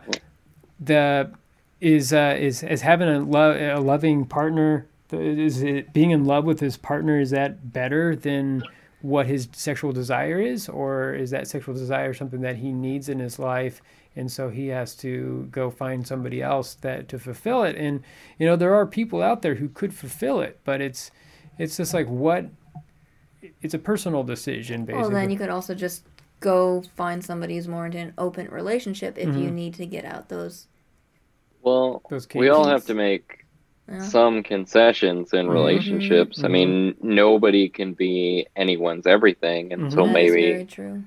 [0.78, 1.30] the
[1.80, 6.44] is uh is is having a love a loving partner is it being in love
[6.44, 8.62] with his partner is that better than
[9.00, 13.18] what his sexual desire is or is that sexual desire something that he needs in
[13.18, 13.80] his life
[14.16, 18.02] and so he has to go find somebody else that to fulfill it and
[18.38, 21.10] you know there are people out there who could fulfill it but it's
[21.58, 22.46] it's just like what
[23.62, 26.04] it's a personal decision basically Well, then you could also just
[26.40, 29.42] go find somebody who's more into an open relationship if Mm-hmm.
[29.42, 30.66] you need to get out those.
[31.62, 33.44] Well, Those we all have to make
[33.90, 33.98] Yeah.
[34.00, 35.52] some concessions in Mhm.
[35.52, 36.44] relationships.
[36.44, 40.12] I mean, nobody can be anyone's everything, and so Mhm.
[40.12, 41.02] That is maybe very true.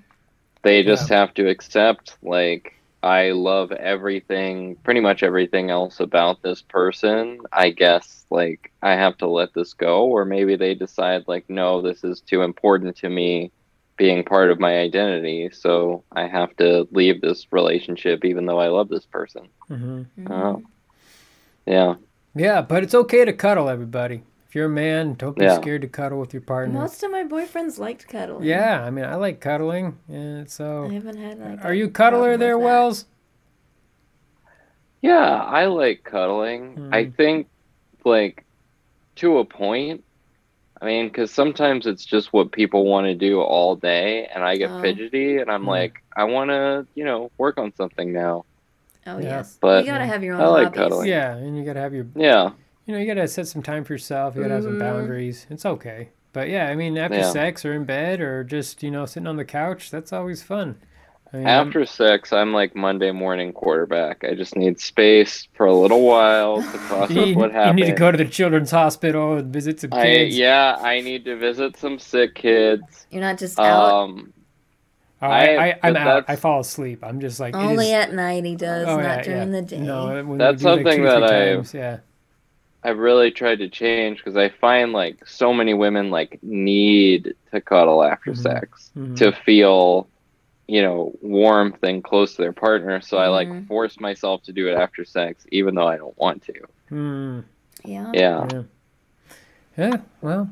[0.63, 2.73] they just have to accept like
[3.03, 7.39] I love everything, pretty much everything else about this person.
[7.51, 11.82] I guess like I have to let this go, or maybe they decide like no,
[11.82, 13.51] this is too important to me
[13.97, 18.67] being part of my identity, so I have to leave this relationship even though I
[18.69, 19.47] love this person.
[20.29, 20.61] Oh.
[21.65, 21.95] Yeah.
[22.36, 25.55] Yeah but it's okay to cuddle everybody if you're a man don't be Yeah.
[25.59, 28.43] scared to cuddle with your partner Most of my boyfriends liked cuddling.
[28.47, 31.65] yeah i mean i like cuddling and so I haven't had like.
[31.65, 33.05] are a you cuddler there wells
[35.03, 36.77] Yeah, I like cuddling.
[36.93, 37.15] I Mhm.
[37.15, 37.47] think,
[38.05, 38.45] like,
[39.15, 40.03] to a point.
[40.79, 44.57] I mean, because sometimes it's just what people want to do all day, and I
[44.57, 44.79] get Oh.
[44.79, 45.67] fidgety, and I'm Mhm.
[45.67, 48.45] like, I want to, you know, work on something now.
[49.07, 49.23] Oh Yeah.
[49.37, 50.77] yes, But- you gotta have your own I like hobbies.
[50.77, 51.07] cuddling.
[51.09, 52.51] yeah and you gotta have your Yeah,
[52.85, 54.79] you know you gotta set some time for yourself you gotta have some Mhm.
[54.79, 57.29] boundaries it's okay but yeah i mean after Yeah.
[57.31, 60.75] sex or in bed or just you know sitting on the couch that's always fun
[61.33, 64.25] I mean, I'm- after sex, I'm like Monday morning quarterback.
[64.25, 67.93] I just need space for a little while to process you, what you need to
[67.93, 71.77] go to the children's hospital and visit some I, kids yeah, I need to visit
[71.77, 73.07] some sick kids.
[73.11, 74.11] You're not just out.
[75.24, 76.26] Oh, I, I- I, I'm out.
[76.28, 77.03] I fall asleep.
[77.03, 79.61] I'm just like Only is- at night he does, oh, not yeah, during yeah.
[79.61, 79.80] the day.
[79.80, 81.97] No, That's do, like, something two, that I- times, yeah.
[82.84, 87.61] I've really tried to change because I find like so many women like need to
[87.61, 88.38] cuddle after Mhm.
[88.41, 89.15] sex Mhm.
[89.17, 90.07] to feel,
[90.67, 92.99] you know, warmth and close to their partner.
[93.01, 93.67] So I like Mhm.
[93.67, 96.53] force myself to do it after sex, even though I don't want to.
[96.89, 97.43] Mm.
[97.86, 98.11] Yeah.
[98.15, 98.47] Yeah.
[98.51, 98.63] Yeah.
[99.78, 99.97] Yeah.
[100.22, 100.49] Well,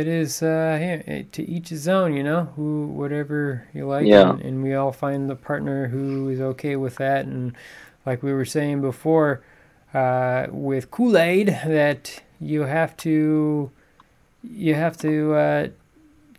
[0.00, 2.16] it is uh, yeah, to each his own.
[2.16, 4.06] You know, who whatever you like.
[4.06, 4.30] Yeah.
[4.30, 7.26] And, and we all find the partner who is okay with that.
[7.26, 7.54] And
[8.06, 9.42] like we were saying before,
[9.94, 13.70] uh, with Kool Aid, that you have to,
[14.42, 15.68] you have to, uh,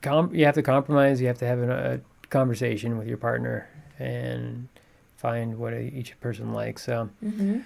[0.01, 1.21] com- you have to compromise.
[1.21, 3.67] You have to have a, a conversation with your partner
[3.99, 4.67] and
[5.15, 6.83] find what each person likes.
[6.83, 7.09] So.
[7.21, 7.59] hmm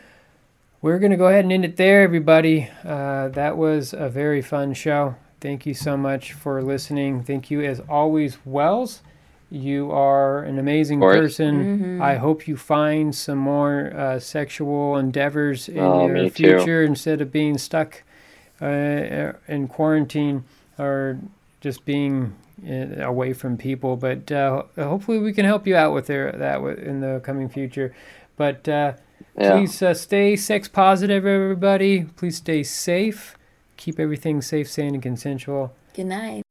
[0.82, 2.70] We're going to go ahead and end it there, everybody.
[2.86, 5.16] Uh, that was a very fun show.
[5.40, 7.24] Thank you so much for listening.
[7.24, 9.02] Thank you, as always, Wells.
[9.50, 11.16] You are an amazing course.
[11.18, 12.00] person.
[12.00, 12.02] Mhm.
[12.02, 16.58] I hope you find some more uh, sexual endeavors in Oh, your me too.
[16.58, 18.04] future instead of being stuck
[18.62, 20.44] uh, in quarantine
[20.78, 21.20] or
[21.62, 22.34] just being
[22.68, 23.96] uh, away from people.
[23.96, 27.94] But uh, hopefully, we can help you out with their, that in the coming future.
[28.36, 28.94] But uh,
[29.40, 29.52] Yeah.
[29.54, 32.04] Please uh, stay sex positive, everybody.
[32.18, 33.38] Please stay safe.
[33.78, 35.74] Keep everything safe, sane, and consensual.
[35.94, 36.47] Good night.